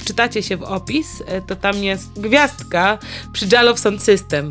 wczytacie 0.00 0.42
się 0.42 0.56
w 0.56 0.62
opis, 0.62 1.06
e, 1.26 1.40
to 1.42 1.56
tam 1.56 1.84
jest 1.84 2.20
gwiazdka 2.20 2.98
przy 3.32 3.46
Jalow 3.52 3.78
Sound 3.78 4.02
System. 4.02 4.50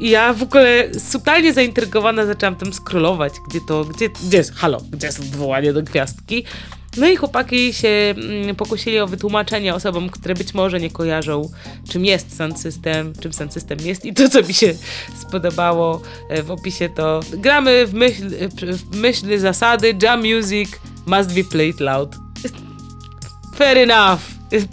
I 0.00 0.10
ja 0.10 0.32
w 0.32 0.42
ogóle 0.42 0.88
totalnie 1.12 1.52
zaintrygowana 1.52 2.26
zaczęłam 2.26 2.56
tam 2.56 2.72
scrollować, 2.72 3.32
gdzie 3.48 3.60
to, 3.68 3.84
gdzie, 3.84 4.08
gdzie 4.08 4.36
jest, 4.36 4.54
halo, 4.54 4.80
gdzie 4.90 5.06
jest 5.06 5.20
odwołanie 5.20 5.72
do 5.72 5.82
gwiazdki. 5.82 6.44
No 6.96 7.08
i 7.08 7.16
chłopaki 7.16 7.72
się 7.72 7.88
mm, 7.88 8.56
pokusili 8.56 8.98
o 9.00 9.06
wytłumaczenie 9.06 9.74
osobom, 9.74 10.10
które 10.10 10.34
być 10.34 10.54
może 10.54 10.80
nie 10.80 10.90
kojarzą, 10.90 11.50
czym 11.88 12.04
jest 12.04 12.36
Sound 12.36 12.60
System, 12.60 13.12
czym 13.20 13.32
Sound 13.32 13.52
System 13.52 13.78
jest 13.80 14.04
i 14.04 14.14
to, 14.14 14.28
co 14.28 14.42
mi 14.42 14.54
się 14.54 14.74
spodobało 15.20 16.00
e, 16.28 16.42
w 16.42 16.50
opisie, 16.50 16.88
to 16.88 17.20
gramy 17.32 17.86
w 17.86 17.94
myśl, 17.94 18.30
w 18.90 18.96
myśl 18.96 19.38
zasady 19.38 19.94
jam 20.02 20.20
music 20.20 20.70
must 21.06 21.34
be 21.34 21.44
played 21.44 21.80
loud. 21.80 22.16
Fair 23.56 23.78
enough. 23.78 24.20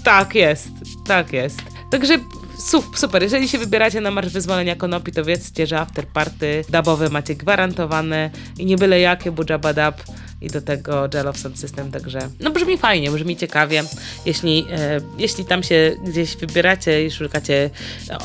Tak 0.04 0.36
jest, 0.36 0.68
tak 1.08 1.34
jest. 1.34 1.60
Także 1.92 2.18
su- 2.60 2.96
super, 2.96 3.24
jeżeli 3.24 3.48
się 3.48 3.58
wybieracie 3.58 4.02
na 4.02 4.12
Marsz 4.12 4.34
Wyzwolenia 4.34 4.76
Konopi, 4.76 5.12
to 5.12 5.26
wiedzcie, 5.26 5.68
że 5.68 5.80
afterparty 5.80 6.66
dubowe 6.70 7.10
macie 7.10 7.36
gwarantowane 7.36 8.30
i 8.58 8.66
nie 8.66 8.78
byle 8.78 9.00
jakie, 9.00 9.32
bo 9.32 9.44
Jabba 9.50 9.74
Dab 9.74 10.02
i 10.42 10.48
do 10.48 10.62
tego 10.62 11.10
Gel 11.10 11.28
of 11.28 11.38
Sound 11.38 11.60
System, 11.60 11.92
także 11.92 12.20
no 12.40 12.52
brzmi 12.52 12.78
fajnie, 12.78 13.12
brzmi 13.12 13.38
ciekawie. 13.38 13.84
Jeśli, 14.26 14.66
e, 14.72 15.02
jeśli 15.18 15.46
tam 15.46 15.64
się 15.64 15.96
gdzieś 16.04 16.36
wybieracie 16.36 17.06
i 17.06 17.12
szukacie 17.12 17.70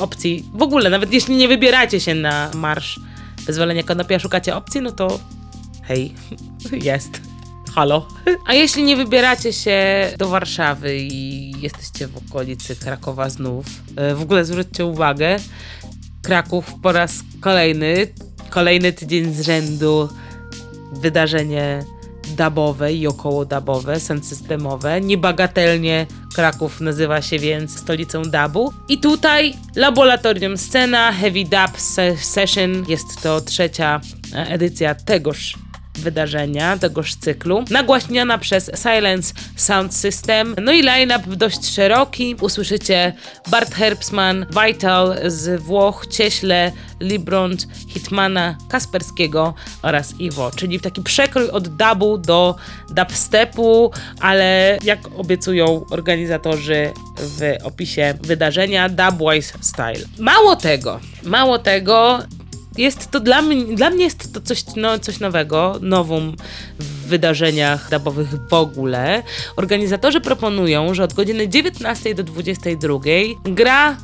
opcji, 0.00 0.44
w 0.54 0.62
ogóle 0.62 0.90
nawet 0.90 1.12
jeśli 1.12 1.36
nie 1.36 1.48
wybieracie 1.48 2.00
się 2.00 2.14
na 2.14 2.50
Marsz 2.54 3.00
Wyzwolenia 3.46 3.82
Konopi, 3.82 4.14
a 4.14 4.18
szukacie 4.18 4.56
opcji, 4.56 4.80
no 4.80 4.92
to 4.92 5.20
hej, 5.82 6.14
jest. 6.90 7.20
Halo. 7.74 8.08
A 8.46 8.54
jeśli 8.54 8.82
nie 8.82 8.96
wybieracie 8.96 9.52
się 9.52 10.10
do 10.18 10.28
Warszawy 10.28 10.96
i 10.96 11.52
jesteście 11.60 12.08
w 12.08 12.16
okolicy 12.16 12.76
Krakowa 12.76 13.30
znów, 13.30 13.66
e, 13.96 14.14
w 14.14 14.22
ogóle 14.22 14.44
zwróćcie 14.44 14.84
uwagę, 14.84 15.36
Kraków 16.22 16.72
po 16.82 16.92
raz 16.92 17.14
kolejny, 17.40 18.06
kolejny 18.50 18.92
tydzień 18.92 19.34
z 19.34 19.40
rzędu 19.40 20.08
wydarzenie 20.92 21.84
dubowe 22.28 22.92
i 22.92 23.06
około 23.06 23.44
dubowe, 23.44 24.00
systemowe. 24.26 25.00
Niebagatelnie 25.00 26.06
Kraków 26.34 26.80
nazywa 26.80 27.22
się 27.22 27.38
więc 27.38 27.78
stolicą 27.80 28.22
dubu. 28.22 28.72
I 28.88 28.98
tutaj 28.98 29.54
laboratorium 29.76 30.56
scena 30.58 31.12
Heavy 31.12 31.44
Dub 31.44 31.80
Se- 31.80 32.16
Session. 32.16 32.84
Jest 32.88 33.22
to 33.22 33.40
trzecia 33.40 34.00
e, 34.34 34.46
edycja 34.48 34.94
tegoż 34.94 35.54
wydarzenia, 35.94 36.78
tegoż 36.78 37.14
cyklu, 37.14 37.64
nagłaśniana 37.70 38.38
przez 38.38 38.70
Silence 38.82 39.34
Sound 39.56 39.94
System. 39.94 40.56
No 40.62 40.72
i 40.72 40.82
line-up 40.82 41.36
dość 41.36 41.74
szeroki. 41.74 42.36
Usłyszycie 42.40 43.12
Bart 43.50 43.74
Herbsman, 43.74 44.46
Vital 44.66 45.16
z 45.26 45.62
Włoch, 45.62 46.06
Cieśle, 46.06 46.72
Libront, 47.00 47.68
Hitmana, 47.88 48.56
Kasperskiego 48.68 49.54
oraz 49.82 50.14
Iwo, 50.20 50.50
czyli 50.56 50.80
taki 50.80 51.02
przekrój 51.02 51.50
od 51.50 51.68
dubu 51.68 52.18
do 52.18 52.56
dubstepu, 52.90 53.90
ale 54.20 54.78
jak 54.84 55.00
obiecują 55.16 55.84
organizatorzy 55.90 56.92
w 57.18 57.54
opisie 57.64 58.14
wydarzenia, 58.22 58.88
dubwise 58.88 59.58
style. 59.60 60.06
Mało 60.18 60.56
tego, 60.56 61.00
mało 61.22 61.58
tego, 61.58 62.18
jest 62.78 63.10
to 63.10 63.20
dla 63.20 63.42
mnie, 63.42 63.76
dla 63.76 63.90
mnie 63.90 64.04
jest 64.04 64.32
to 64.32 64.40
coś, 64.40 64.64
no, 64.76 64.98
coś 64.98 65.20
nowego, 65.20 65.78
nowum 65.80 66.36
w 66.78 67.06
wydarzeniach 67.06 67.90
dubowych 67.90 68.48
w 68.48 68.52
ogóle. 68.52 69.22
Organizatorzy 69.56 70.20
proponują, 70.20 70.94
że 70.94 71.04
od 71.04 71.14
godziny 71.14 71.48
19 71.48 72.14
do 72.14 72.22
22 72.22 72.98
gra 73.44 73.96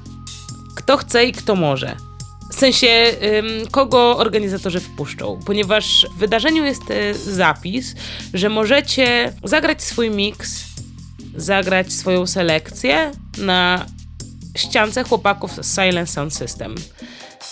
kto 0.77 0.97
chce 0.97 1.25
i 1.27 1.33
kto 1.33 1.55
może. 1.55 1.97
W 2.51 2.55
sensie, 2.55 3.13
kogo 3.71 4.17
organizatorzy 4.17 4.81
wpuszczą, 4.81 5.41
ponieważ 5.47 6.07
w 6.17 6.19
wydarzeniu 6.19 6.65
jest 6.65 6.91
e, 6.91 7.15
zapis, 7.15 7.95
że 8.35 8.49
możecie 8.49 9.33
zagrać 9.45 9.83
swój 9.83 10.11
miks, 10.11 10.65
zagrać 11.37 11.93
swoją 11.93 12.27
selekcję 12.27 13.13
na 13.39 13.87
ściance 14.57 15.05
chłopaków 15.05 15.51
Silent 15.75 16.11
Sound 16.11 16.35
System. 16.35 16.75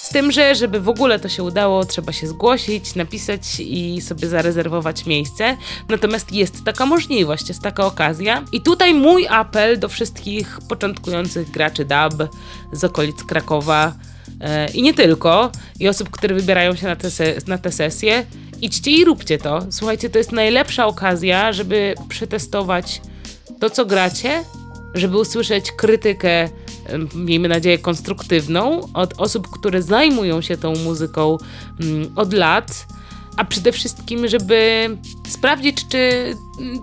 Z 0.08 0.10
tym, 0.10 0.32
że 0.32 0.54
żeby 0.54 0.80
w 0.80 0.88
ogóle 0.88 1.18
to 1.18 1.28
się 1.28 1.42
udało, 1.42 1.84
trzeba 1.84 2.12
się 2.12 2.26
zgłosić, 2.26 2.94
napisać 2.94 3.60
i 3.60 4.00
sobie 4.00 4.28
zarezerwować 4.28 5.06
miejsce. 5.06 5.56
Natomiast 5.88 6.32
jest 6.32 6.64
taka 6.64 6.86
możliwość, 6.86 7.48
jest 7.48 7.62
taka 7.62 7.86
okazja. 7.86 8.44
I 8.52 8.60
tutaj 8.60 8.94
mój 8.94 9.26
apel 9.28 9.78
do 9.78 9.88
wszystkich 9.88 10.58
początkujących 10.68 11.50
graczy 11.50 11.84
dub 11.84 12.28
z 12.72 12.84
okolic 12.84 13.24
Krakowa 13.24 13.92
e, 14.40 14.70
i 14.70 14.82
nie 14.82 14.94
tylko, 14.94 15.52
i 15.80 15.88
osób, 15.88 16.10
które 16.10 16.34
wybierają 16.34 16.74
się 16.76 16.86
na 16.86 16.96
te, 16.96 17.08
na 17.46 17.58
te 17.58 17.72
sesje. 17.72 18.26
Idźcie 18.60 18.90
i 18.90 19.04
róbcie 19.04 19.38
to. 19.38 19.66
Słuchajcie, 19.70 20.10
to 20.10 20.18
jest 20.18 20.32
najlepsza 20.32 20.86
okazja, 20.86 21.52
żeby 21.52 21.94
przetestować 22.08 23.00
to, 23.60 23.70
co 23.70 23.86
gracie, 23.86 24.44
żeby 24.94 25.18
usłyszeć 25.18 25.72
krytykę 25.72 26.48
miejmy 27.14 27.48
nadzieję, 27.48 27.78
konstruktywną 27.78 28.88
od 28.94 29.14
osób, 29.20 29.48
które 29.50 29.82
zajmują 29.82 30.40
się 30.40 30.56
tą 30.56 30.72
muzyką 30.76 31.38
mm, 31.80 32.12
od 32.16 32.32
lat, 32.32 32.86
a 33.36 33.44
przede 33.44 33.72
wszystkim, 33.72 34.28
żeby 34.28 34.88
sprawdzić, 35.28 35.88
czy 35.88 36.34
mm, 36.60 36.78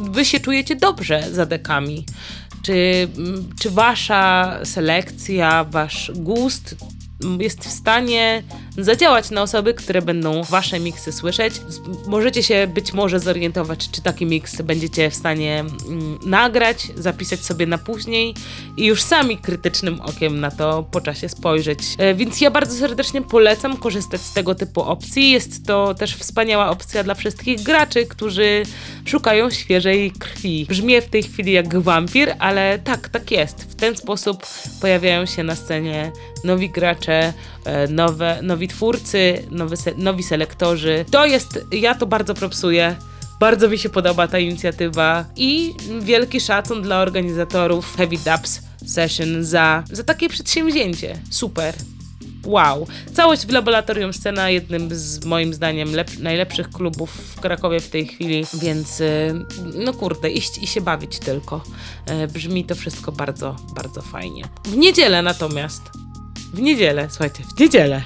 wy 0.00 0.24
się 0.24 0.40
czujecie 0.40 0.76
dobrze 0.76 1.24
za 1.32 1.46
dekami. 1.46 2.06
Czy, 2.62 3.08
mm, 3.18 3.48
czy 3.60 3.70
wasza 3.70 4.58
selekcja, 4.64 5.64
wasz 5.64 6.12
gust 6.14 6.76
jest 7.38 7.64
w 7.64 7.70
stanie 7.70 8.42
zadziałać 8.78 9.30
na 9.30 9.42
osoby, 9.42 9.74
które 9.74 10.02
będą 10.02 10.42
wasze 10.42 10.80
miksy 10.80 11.12
słyszeć. 11.12 11.54
Możecie 12.06 12.42
się 12.42 12.66
być 12.66 12.92
może 12.92 13.20
zorientować, 13.20 13.90
czy 13.90 14.02
taki 14.02 14.26
miks 14.26 14.62
będziecie 14.62 15.10
w 15.10 15.14
stanie 15.14 15.60
mm, 15.60 16.18
nagrać, 16.24 16.88
zapisać 16.96 17.40
sobie 17.40 17.66
na 17.66 17.78
później 17.78 18.34
i 18.76 18.86
już 18.86 19.02
sami 19.02 19.38
krytycznym 19.38 20.00
okiem 20.00 20.40
na 20.40 20.50
to 20.50 20.84
po 20.90 21.00
czasie 21.00 21.28
spojrzeć. 21.28 21.78
E, 21.98 22.14
więc 22.14 22.40
ja 22.40 22.50
bardzo 22.50 22.78
serdecznie 22.78 23.22
polecam 23.22 23.76
korzystać 23.76 24.20
z 24.20 24.32
tego 24.32 24.54
typu 24.54 24.80
opcji. 24.80 25.30
Jest 25.30 25.66
to 25.66 25.94
też 25.94 26.16
wspaniała 26.16 26.70
opcja 26.70 27.04
dla 27.04 27.14
wszystkich 27.14 27.62
graczy, 27.62 28.06
którzy 28.06 28.62
szukają 29.04 29.50
świeżej 29.50 30.10
krwi. 30.10 30.66
Brzmię 30.68 31.02
w 31.02 31.08
tej 31.08 31.22
chwili 31.22 31.52
jak 31.52 31.78
wampir, 31.78 32.34
ale 32.38 32.78
tak, 32.78 33.08
tak 33.08 33.30
jest. 33.30 33.62
W 33.62 33.74
ten 33.74 33.96
sposób 33.96 34.46
pojawiają 34.80 35.26
się 35.26 35.42
na 35.42 35.56
scenie 35.56 36.12
nowi 36.44 36.70
gracze, 36.70 37.32
nowe, 37.88 38.38
nowi 38.42 38.68
twórcy, 38.68 39.46
nowy, 39.50 39.76
nowi 39.96 40.22
selektorzy. 40.22 41.04
To 41.10 41.26
jest, 41.26 41.66
ja 41.72 41.94
to 41.94 42.06
bardzo 42.06 42.34
propsuję. 42.34 42.96
Bardzo 43.40 43.68
mi 43.68 43.78
się 43.78 43.88
podoba 43.88 44.28
ta 44.28 44.38
inicjatywa 44.38 45.24
i 45.36 45.74
wielki 46.00 46.40
szacun 46.40 46.82
dla 46.82 47.00
organizatorów 47.00 47.96
Heavy 47.96 48.16
Dubs 48.16 48.60
Session 48.86 49.44
za, 49.44 49.84
za 49.92 50.04
takie 50.04 50.28
przedsięwzięcie. 50.28 51.18
Super. 51.30 51.74
Wow. 52.44 52.86
Całość 53.14 53.46
w 53.46 53.50
Laboratorium 53.50 54.12
Scena, 54.12 54.50
jednym 54.50 54.88
z 54.94 55.24
moim 55.24 55.54
zdaniem 55.54 55.88
najlepszych 56.20 56.70
klubów 56.70 57.10
w 57.10 57.40
Krakowie 57.40 57.80
w 57.80 57.88
tej 57.88 58.06
chwili, 58.06 58.44
więc 58.54 59.00
y, 59.00 59.34
no 59.74 59.92
kurde, 59.92 60.30
iść 60.30 60.62
i 60.62 60.66
się 60.66 60.80
bawić 60.80 61.18
tylko. 61.18 61.64
E, 62.06 62.26
brzmi 62.26 62.64
to 62.64 62.74
wszystko 62.74 63.12
bardzo, 63.12 63.56
bardzo 63.74 64.02
fajnie. 64.02 64.44
W 64.64 64.76
niedzielę 64.76 65.22
natomiast 65.22 65.82
w 66.52 66.60
niedzielę, 66.60 67.08
słuchajcie, 67.10 67.44
w 67.56 67.60
niedzielę 67.60 68.02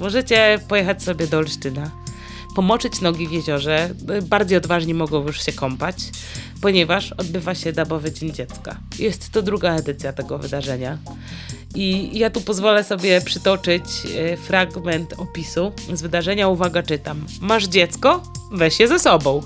możecie 0.00 0.58
pojechać 0.68 1.02
sobie 1.02 1.26
do 1.26 1.38
Olsztyna, 1.38 1.90
pomoczyć 2.54 3.00
nogi 3.00 3.28
w 3.28 3.32
jeziorze, 3.32 3.90
bardziej 4.22 4.58
odważni 4.58 4.94
mogą 4.94 5.26
już 5.26 5.44
się 5.44 5.52
kąpać, 5.52 5.96
ponieważ 6.60 7.12
odbywa 7.12 7.54
się 7.54 7.72
Dabowy 7.72 8.12
Dzień 8.12 8.32
Dziecka. 8.32 8.76
Jest 8.98 9.30
to 9.30 9.42
druga 9.42 9.76
edycja 9.76 10.12
tego 10.12 10.38
wydarzenia. 10.38 10.98
I 11.74 12.18
ja 12.18 12.30
tu 12.30 12.40
pozwolę 12.40 12.84
sobie 12.84 13.20
przytoczyć 13.20 13.84
e, 14.16 14.36
fragment 14.36 15.14
opisu 15.18 15.72
z 15.92 16.02
wydarzenia. 16.02 16.48
Uwaga, 16.48 16.82
czytam. 16.82 17.26
Masz 17.40 17.64
dziecko? 17.64 18.22
Weź 18.52 18.80
je 18.80 18.88
ze 18.88 18.98
sobą. 18.98 19.42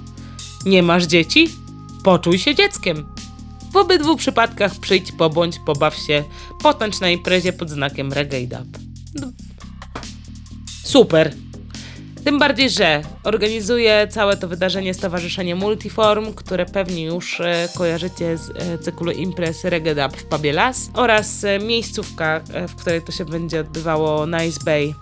Nie 0.66 0.82
masz 0.82 1.06
dzieci? 1.06 1.48
Poczuj 2.04 2.38
się 2.38 2.54
dzieckiem. 2.54 3.06
W 3.72 3.76
obydwu 3.76 4.16
przypadkach 4.16 4.74
przyjdź, 4.74 5.12
pobądź, 5.12 5.58
pobaw 5.58 5.96
się, 5.96 6.24
potęcz 6.62 7.00
na 7.00 7.10
imprezie 7.10 7.52
pod 7.52 7.70
znakiem 7.70 8.12
Reggae 8.12 8.46
Dub. 8.46 8.78
Super! 10.84 11.34
Tym 12.24 12.38
bardziej, 12.38 12.70
że 12.70 13.02
organizuje 13.24 14.08
całe 14.10 14.36
to 14.36 14.48
wydarzenie 14.48 14.94
Stowarzyszenie 14.94 15.54
Multiform, 15.54 16.34
które 16.34 16.66
pewnie 16.66 17.04
już 17.04 17.40
e, 17.40 17.68
kojarzycie 17.76 18.36
z 18.36 18.50
e, 18.50 18.78
cyklu 18.78 19.12
imprez 19.12 19.64
Reggae 19.64 19.94
Dub 19.94 20.16
w 20.16 20.24
Pabie 20.24 20.52
Las 20.52 20.90
oraz 20.94 21.44
e, 21.44 21.58
miejscówka, 21.58 22.40
w 22.68 22.74
której 22.74 23.02
to 23.02 23.12
się 23.12 23.24
będzie 23.24 23.60
odbywało 23.60 24.26
Nice 24.26 24.60
Bay 24.64 24.94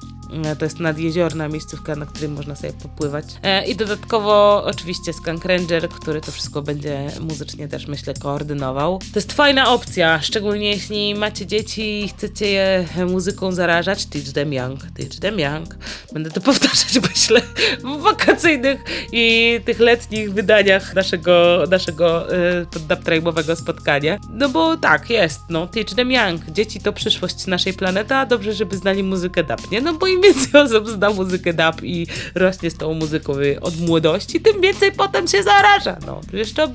to 0.59 0.65
jest 0.65 0.81
nadjeziorna 0.81 1.49
miejscówka, 1.49 1.97
na 1.97 2.07
której 2.07 2.29
można 2.29 2.55
sobie 2.55 2.73
popływać. 2.73 3.25
E, 3.43 3.67
I 3.67 3.77
dodatkowo 3.77 4.65
oczywiście 4.65 5.13
Skunk 5.13 5.45
Ranger, 5.45 5.89
który 5.89 6.21
to 6.21 6.33
wszystko 6.33 6.63
będzie 6.63 7.11
muzycznie 7.21 7.69
też 7.69 7.87
myślę 7.87 8.15
koordynował. 8.15 8.99
To 8.99 9.19
jest 9.19 9.33
fajna 9.33 9.73
opcja, 9.73 10.23
szczególnie 10.23 10.71
jeśli 10.71 11.15
macie 11.15 11.47
dzieci 11.47 12.05
i 12.05 12.09
chcecie 12.09 12.47
je 12.47 12.87
muzyką 13.07 13.53
zarażać. 13.53 14.07
Teach 14.07 14.33
them 14.33 14.53
young, 14.53 14.81
teach 14.97 15.21
them 15.21 15.41
young. 15.41 15.69
Będę 16.13 16.31
to 16.31 16.41
powtarzać 16.51 16.99
myślę 17.09 17.41
w 17.85 18.03
wakacyjnych 18.03 18.85
i 19.13 19.61
tych 19.65 19.81
letnich 19.81 20.33
wydaniach 20.33 20.95
naszego, 20.95 21.65
naszego 21.71 22.35
y, 22.35 23.57
spotkania. 23.57 24.19
No 24.31 24.49
bo 24.49 24.77
tak, 24.77 25.11
jest, 25.11 25.41
no 25.51 25.67
teach 25.67 25.95
them 25.95 26.13
young. 26.13 26.51
Dzieci 26.51 26.81
to 26.81 26.93
przyszłość 26.93 27.47
naszej 27.47 27.75
planety, 27.75 28.15
a 28.15 28.27
dobrze, 28.27 28.53
żeby 28.53 28.77
znali 28.77 29.03
muzykę 29.03 29.45
dub, 29.45 29.71
nie? 29.71 29.81
No 29.81 29.95
bo 29.95 30.07
im 30.17 30.23
więcej 30.23 30.61
osób 30.61 30.89
zna 30.89 31.11
muzykę 31.11 31.53
dub 31.53 31.83
i 31.83 32.07
rośnie 32.35 32.71
z 32.71 32.77
tą 32.77 32.95
muzyką 32.95 33.33
od 33.61 33.81
młodości, 33.81 34.41
tym 34.41 34.61
więcej 34.61 34.93
potem 34.93 35.29
się 35.29 35.43
zaraża. 35.43 35.97
No, 36.07 36.21
przecież 36.29 36.53
to 36.53 36.69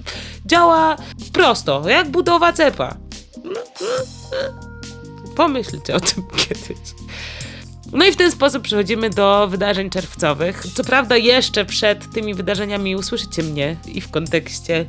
działa 0.46 0.96
prosto, 1.34 1.90
jak 1.90 2.10
budowa 2.10 2.54
cepa. 2.54 2.98
Pomyślcie 5.36 5.96
o 5.96 6.00
tym 6.00 6.24
kiedyś. 6.48 6.78
No 7.94 8.06
i 8.06 8.12
w 8.12 8.18
ten 8.18 8.32
sposób 8.32 8.64
przechodzimy 8.64 9.10
do 9.10 9.48
wydarzeń 9.48 9.90
czerwcowych. 9.90 10.64
Co 10.74 10.84
prawda, 10.84 11.18
jeszcze 11.18 11.66
przed 11.66 12.14
tymi 12.14 12.34
wydarzeniami 12.34 12.96
usłyszycie 12.96 13.44
mnie 13.44 13.76
i 13.88 14.02
w 14.02 14.12
kontekście, 14.12 14.86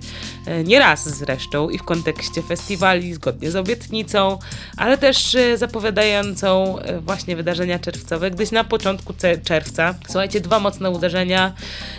e, 0.46 0.64
nie 0.64 0.78
raz 0.78 1.08
zresztą, 1.08 1.70
i 1.70 1.78
w 1.78 1.82
kontekście 1.82 2.42
festiwali 2.42 3.14
zgodnie 3.14 3.50
z 3.50 3.56
obietnicą, 3.56 4.38
ale 4.76 4.98
też 4.98 5.34
e, 5.34 5.58
zapowiadającą 5.58 6.78
e, 6.78 7.00
właśnie 7.00 7.36
wydarzenia 7.36 7.78
czerwcowe, 7.78 8.30
gdyś 8.30 8.50
na 8.50 8.64
początku 8.64 9.14
czerwca, 9.44 9.94
słuchajcie, 10.06 10.40
dwa 10.40 10.60
mocne 10.60 10.90
uderzenia, 10.90 11.52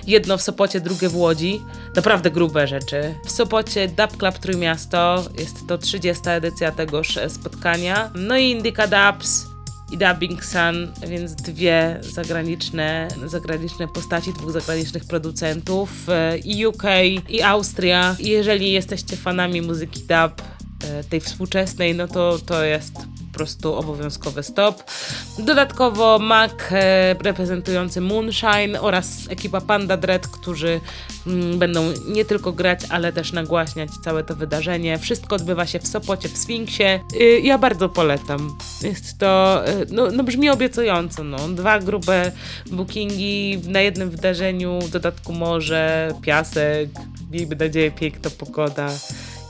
jedno 0.07 0.37
w 0.37 0.41
Sopocie, 0.41 0.79
drugie 0.81 1.09
w 1.09 1.15
Łodzi, 1.15 1.61
naprawdę 1.95 2.31
grube 2.31 2.67
rzeczy. 2.67 3.15
W 3.25 3.31
Sopocie 3.31 3.87
Dub 3.87 4.17
Club 4.17 4.37
Trójmiasto, 4.37 5.23
jest 5.39 5.67
to 5.67 5.77
30. 5.77 6.29
edycja 6.29 6.71
tegoż 6.71 7.19
spotkania, 7.27 8.11
no 8.15 8.37
i 8.37 8.51
Indica 8.51 8.87
Dubs, 8.87 9.52
i 9.91 9.97
Dubbing 9.97 10.45
Sun, 10.45 10.91
więc 11.07 11.35
dwie 11.35 11.99
zagraniczne, 12.01 13.07
zagraniczne 13.25 13.87
postaci, 13.87 14.33
dwóch 14.33 14.51
zagranicznych 14.51 15.05
producentów 15.05 16.09
e, 16.09 16.37
i 16.37 16.67
UK 16.67 16.83
i 17.29 17.41
Austria. 17.41 18.15
I 18.19 18.29
jeżeli 18.29 18.71
jesteście 18.71 19.17
fanami 19.17 19.61
muzyki 19.61 19.99
dub, 19.99 20.41
e, 20.83 21.03
tej 21.03 21.19
współczesnej, 21.19 21.95
no 21.95 22.07
to 22.07 22.39
to 22.45 22.63
jest 22.63 22.93
prostu 23.33 23.75
obowiązkowy 23.75 24.43
stop. 24.43 24.83
Dodatkowo 25.39 26.19
Mac 26.19 26.51
e, 26.71 27.15
reprezentujący 27.23 28.01
Moonshine 28.01 28.81
oraz 28.81 29.07
ekipa 29.29 29.61
Panda 29.61 29.97
Dread, 29.97 30.27
którzy 30.27 30.81
mm, 31.27 31.59
będą 31.59 31.93
nie 32.07 32.25
tylko 32.25 32.51
grać, 32.51 32.79
ale 32.89 33.13
też 33.13 33.31
nagłaśniać 33.31 33.89
całe 34.03 34.23
to 34.23 34.35
wydarzenie. 34.35 34.99
Wszystko 34.99 35.35
odbywa 35.35 35.65
się 35.65 35.79
w 35.79 35.87
Sopocie, 35.87 36.29
w 36.29 36.37
Sfinksie. 36.37 36.99
Y, 37.21 37.39
ja 37.43 37.57
bardzo 37.57 37.89
polecam. 37.89 38.57
Jest 38.81 39.17
to, 39.17 39.63
y, 39.67 39.85
no, 39.91 40.11
no 40.11 40.23
brzmi 40.23 40.49
obiecująco, 40.49 41.23
no. 41.23 41.37
Dwa 41.49 41.79
grube 41.79 42.31
bookingi 42.71 43.61
na 43.67 43.81
jednym 43.81 44.09
wydarzeniu, 44.09 44.79
w 44.81 44.89
dodatku 44.89 45.33
morze, 45.33 46.13
piasek, 46.21 46.89
miejmy 47.31 47.55
nadzieję 47.55 47.91
piękna 47.91 48.29
pogoda 48.29 48.89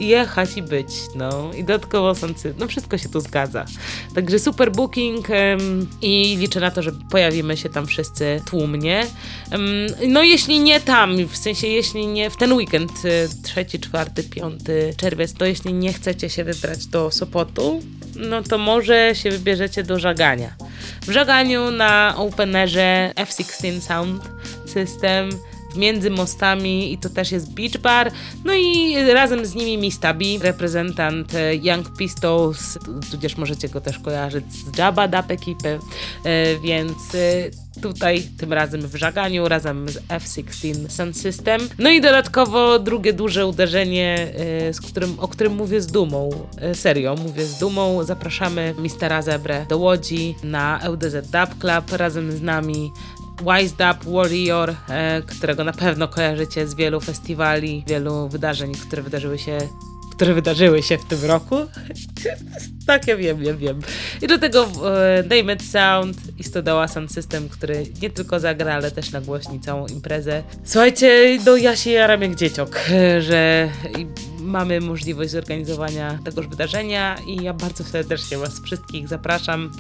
jechać 0.08 0.58
i 0.58 0.62
być, 0.62 0.88
no. 1.16 1.52
I 1.58 1.64
dodatkowo 1.64 2.16
są 2.16 2.28
no 2.60 2.68
wszystko 2.68 2.98
się 2.98 3.10
tu 3.10 3.20
zgadza. 3.20 3.66
Także 4.16 4.40
super 4.40 4.72
booking 4.72 5.28
i 6.02 6.38
liczę 6.40 6.60
na 6.60 6.72
to, 6.72 6.84
że 6.84 6.92
pojawimy 7.12 7.58
się 7.58 7.70
tam 7.70 7.88
wszyscy 7.88 8.42
tłumnie. 8.50 9.08
Um, 9.52 9.64
no 10.08 10.24
jeśli 10.24 10.60
nie 10.60 10.80
tam, 10.80 11.28
w 11.28 11.38
sensie 11.38 11.68
jeśli 11.68 12.08
nie 12.08 12.30
w 12.30 12.38
ten 12.38 12.54
weekend, 12.54 12.92
y, 13.06 13.30
trzeci, 13.44 13.80
czwarty, 13.80 14.24
piąty 14.24 14.94
czerwiec, 14.98 15.34
to 15.34 15.46
jeśli 15.46 15.74
nie 15.74 15.94
chcecie 15.94 16.30
się 16.30 16.44
wybrać 16.44 16.86
do 16.86 17.12
Sopotu, 17.12 17.82
no 18.16 18.44
to 18.44 18.58
może 18.58 19.16
się 19.16 19.32
wybierzecie 19.32 19.84
do 19.84 20.00
Żagania. 20.00 20.54
W 21.02 21.12
Żaganiu 21.12 21.72
na 21.72 22.14
Openerze 22.18 23.14
F16 23.16 23.82
Sound 23.82 24.24
System 24.66 25.30
między 25.78 26.10
mostami 26.10 26.94
i 26.94 26.98
to 26.98 27.10
też 27.10 27.32
jest 27.32 27.54
beach 27.54 27.78
bar. 27.78 28.12
No 28.46 28.54
i 28.54 28.96
razem 29.14 29.46
z 29.46 29.56
nimi 29.56 29.78
Mistabi, 29.78 30.40
reprezentant 30.40 31.36
e, 31.36 31.56
Young 31.56 31.98
Pistols, 31.98 32.78
tu- 32.86 33.00
tudzież 33.12 33.38
możecie 33.38 33.70
go 33.70 33.82
też 33.82 34.00
kojarzyć 34.00 34.46
z 34.54 34.78
Jabba 34.78 35.08
Dap 35.08 35.32
ekipy, 35.32 35.80
e, 36.24 36.60
więc 36.60 37.16
e, 37.16 37.82
tutaj 37.82 38.24
tym 38.38 38.54
razem 38.54 38.82
w 38.82 38.96
żaganiu, 38.96 39.48
razem 39.48 39.90
z 39.90 39.98
F-16 40.10 40.90
Sun 40.90 41.14
System. 41.14 41.62
No 41.80 41.90
i 41.90 42.02
dodatkowo 42.02 42.80
drugie 42.80 43.14
duże 43.14 43.48
uderzenie, 43.48 44.34
z 44.72 44.82
którym, 44.82 45.20
o 45.20 45.28
którym 45.28 45.54
mówię 45.56 45.82
z 45.82 45.88
dumą, 45.88 46.30
serio, 46.74 47.16
mówię 47.16 47.46
z 47.46 47.60
dumą, 47.60 48.04
zapraszamy 48.04 48.76
Mistera 48.80 49.22
Zebrę 49.22 49.66
do 49.70 49.78
Łodzi 49.78 50.36
na 50.44 50.80
LDZ 50.84 51.14
Dub 51.32 51.60
Club. 51.60 51.92
Razem 51.92 52.32
z 52.32 52.42
nami 52.42 52.92
Wise 53.42 53.76
Dub 53.76 54.14
Warrior, 54.14 54.76
e, 54.90 55.22
którego 55.22 55.64
na 55.64 55.74
pewno 55.74 56.08
kojarzycie 56.08 56.68
z 56.68 56.76
wielu 56.76 57.02
festiwali, 57.02 57.84
wielu 57.88 58.30
wydarzeń, 58.30 58.72
które 58.72 59.02
wydarzyły 59.02 59.40
się 59.40 59.58
które 60.16 60.34
wydarzyły 60.34 60.84
się 60.84 60.98
w 60.98 61.06
tym 61.06 61.26
roku. 61.26 61.56
tak, 62.88 63.08
ja 63.08 63.18
wiem, 63.18 63.44
ja 63.44 63.54
wiem. 63.54 63.82
I 64.22 64.28
do 64.28 64.38
tego 64.38 64.64
e, 64.64 65.24
Name 65.24 65.54
It 65.54 65.64
Sound 65.64 66.18
i 66.40 66.44
Stodoła 66.44 66.88
Sound 66.88 67.12
System, 67.12 67.50
który 67.50 67.86
nie 68.02 68.10
tylko 68.10 68.40
zagra, 68.40 68.74
ale 68.74 68.92
też 68.92 69.12
nagłośni 69.12 69.60
całą 69.60 69.88
imprezę. 69.88 70.44
Słuchajcie, 70.64 71.40
no 71.46 71.58
ja 71.58 71.76
się 71.76 71.92
jaram 71.92 72.22
jak 72.22 72.36
dzieciok, 72.36 72.80
e, 72.90 73.22
że 73.22 73.70
mamy 74.40 74.82
możliwość 74.82 75.32
zorganizowania 75.32 76.20
tegoż 76.26 76.48
wydarzenia 76.48 77.16
i 77.28 77.44
ja 77.44 77.54
bardzo 77.54 77.84
serdecznie 77.84 78.38
Was 78.38 78.62
wszystkich 78.66 79.08
zapraszam 79.08 79.72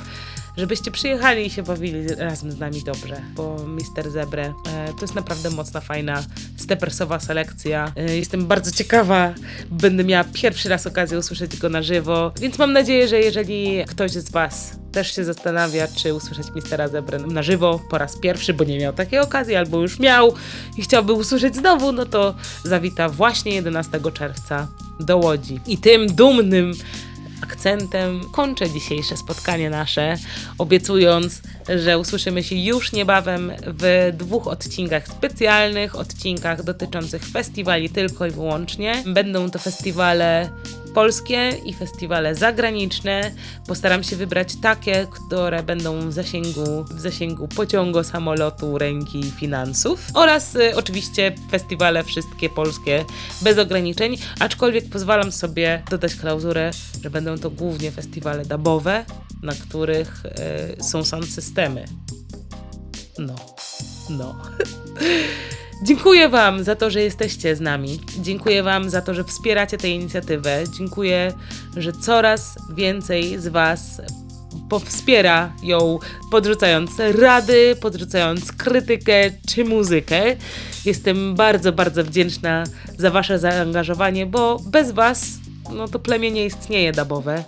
żebyście 0.57 0.91
przyjechali 0.91 1.45
i 1.45 1.49
się 1.49 1.63
bawili 1.63 2.07
razem 2.07 2.51
z 2.51 2.59
nami 2.59 2.83
dobrze, 2.83 3.21
bo 3.35 3.57
Mister 3.67 4.11
Zebre 4.11 4.43
e, 4.43 4.53
to 4.93 5.01
jest 5.01 5.15
naprawdę 5.15 5.49
mocna, 5.49 5.81
fajna, 5.81 6.23
stepersowa 6.57 7.19
selekcja. 7.19 7.91
E, 7.95 8.17
jestem 8.17 8.47
bardzo 8.47 8.71
ciekawa, 8.71 9.33
będę 9.71 10.03
miała 10.03 10.23
pierwszy 10.33 10.69
raz 10.69 10.87
okazję 10.87 11.17
usłyszeć 11.17 11.57
go 11.57 11.69
na 11.69 11.81
żywo, 11.81 12.31
więc 12.41 12.59
mam 12.59 12.73
nadzieję, 12.73 13.07
że 13.07 13.19
jeżeli 13.19 13.85
ktoś 13.87 14.11
z 14.11 14.31
Was 14.31 14.79
też 14.91 15.15
się 15.15 15.23
zastanawia, 15.23 15.87
czy 15.87 16.13
usłyszeć 16.13 16.47
Mistera 16.55 16.87
Zebrę 16.87 17.19
na 17.19 17.43
żywo 17.43 17.79
po 17.89 17.97
raz 17.97 18.19
pierwszy, 18.19 18.53
bo 18.53 18.63
nie 18.63 18.79
miał 18.79 18.93
takiej 18.93 19.19
okazji, 19.19 19.55
albo 19.55 19.81
już 19.81 19.99
miał 19.99 20.33
i 20.77 20.81
chciałby 20.81 21.13
usłyszeć 21.13 21.55
znowu, 21.55 21.91
no 21.91 22.05
to 22.05 22.35
zawita 22.63 23.09
właśnie 23.09 23.55
11 23.55 23.99
czerwca 24.13 24.67
do 24.99 25.17
Łodzi. 25.17 25.59
I 25.67 25.77
tym 25.77 26.07
dumnym 26.07 26.73
akcentem. 27.43 28.29
Kończę 28.31 28.69
dzisiejsze 28.69 29.17
spotkanie 29.17 29.69
nasze, 29.69 30.17
obiecując, 30.57 31.41
że 31.77 31.99
usłyszymy 31.99 32.43
się 32.43 32.55
już 32.55 32.91
niebawem 32.91 33.51
w 33.65 34.13
dwóch 34.17 34.47
odcinkach 34.47 35.07
specjalnych, 35.07 35.95
odcinkach 35.95 36.63
dotyczących 36.63 37.25
festiwali 37.25 37.89
tylko 37.89 38.25
i 38.25 38.31
wyłącznie. 38.31 39.03
Będą 39.05 39.49
to 39.49 39.59
festiwale 39.59 40.49
polskie 40.93 41.49
i 41.65 41.73
festiwale 41.73 42.35
zagraniczne. 42.35 43.31
Postaram 43.67 44.03
się 44.03 44.15
wybrać 44.15 44.55
takie, 44.61 45.07
które 45.11 45.63
będą 45.63 46.09
w 46.09 46.13
zasięgu, 46.13 46.83
w 46.83 46.99
zasięgu 46.99 47.47
pociągu, 47.47 48.03
samolotu, 48.03 48.77
ręki, 48.77 49.23
finansów. 49.23 50.07
Oraz 50.13 50.55
y, 50.55 50.75
oczywiście 50.75 51.35
festiwale 51.51 52.03
wszystkie 52.03 52.49
polskie 52.49 53.05
bez 53.41 53.57
ograniczeń, 53.57 54.17
aczkolwiek 54.39 54.89
pozwalam 54.89 55.31
sobie 55.31 55.83
dodać 55.89 56.15
klauzurę, 56.15 56.71
że 57.03 57.09
będą 57.09 57.37
to 57.37 57.49
głównie 57.49 57.91
festiwale 57.91 58.45
dubowe, 58.45 59.05
na 59.43 59.53
których 59.53 60.23
y, 60.79 60.83
są 60.83 61.03
sound 61.03 61.33
systemy. 61.53 61.85
No, 63.19 63.35
no. 64.09 64.35
Dziękuję 65.83 66.29
Wam 66.29 66.63
za 66.63 66.75
to, 66.75 66.89
że 66.89 67.01
jesteście 67.01 67.55
z 67.55 67.61
nami. 67.61 67.99
Dziękuję 68.19 68.63
Wam 68.63 68.89
za 68.89 69.01
to, 69.01 69.13
że 69.13 69.23
wspieracie 69.23 69.77
tę 69.77 69.89
inicjatywę. 69.89 70.63
Dziękuję, 70.77 71.33
że 71.77 71.91
coraz 71.93 72.55
więcej 72.75 73.39
z 73.39 73.47
Was 73.47 74.01
wspiera 74.85 75.53
ją, 75.63 75.99
podrzucając 76.31 76.91
rady, 77.19 77.75
podrzucając 77.81 78.51
krytykę 78.51 79.31
czy 79.49 79.65
muzykę. 79.65 80.35
Jestem 80.85 81.35
bardzo, 81.35 81.71
bardzo 81.71 82.03
wdzięczna 82.03 82.63
za 82.97 83.11
Wasze 83.11 83.39
zaangażowanie, 83.39 84.25
bo 84.25 84.59
bez 84.59 84.91
Was 84.91 85.25
no 85.73 85.87
to 85.87 85.99
plemię 85.99 86.31
nie 86.31 86.45
istnieje 86.45 86.91
dabowe, 86.91 87.43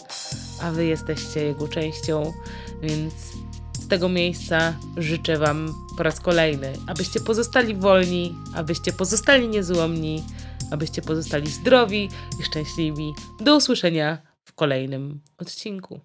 a 0.61 0.71
Wy 0.71 0.85
jesteście 0.85 1.43
jego 1.43 1.67
częścią, 1.67 2.33
więc 2.81 3.13
z 3.85 3.87
tego 3.87 4.09
miejsca 4.09 4.73
życzę 4.97 5.37
Wam 5.37 5.73
po 5.97 6.03
raz 6.03 6.19
kolejny, 6.19 6.73
abyście 6.87 7.19
pozostali 7.19 7.75
wolni, 7.75 8.35
abyście 8.55 8.93
pozostali 8.93 9.47
niezłomni, 9.47 10.23
abyście 10.71 11.01
pozostali 11.01 11.51
zdrowi 11.51 12.09
i 12.39 12.43
szczęśliwi. 12.43 13.13
Do 13.39 13.55
usłyszenia 13.55 14.17
w 14.43 14.53
kolejnym 14.53 15.21
odcinku. 15.37 15.99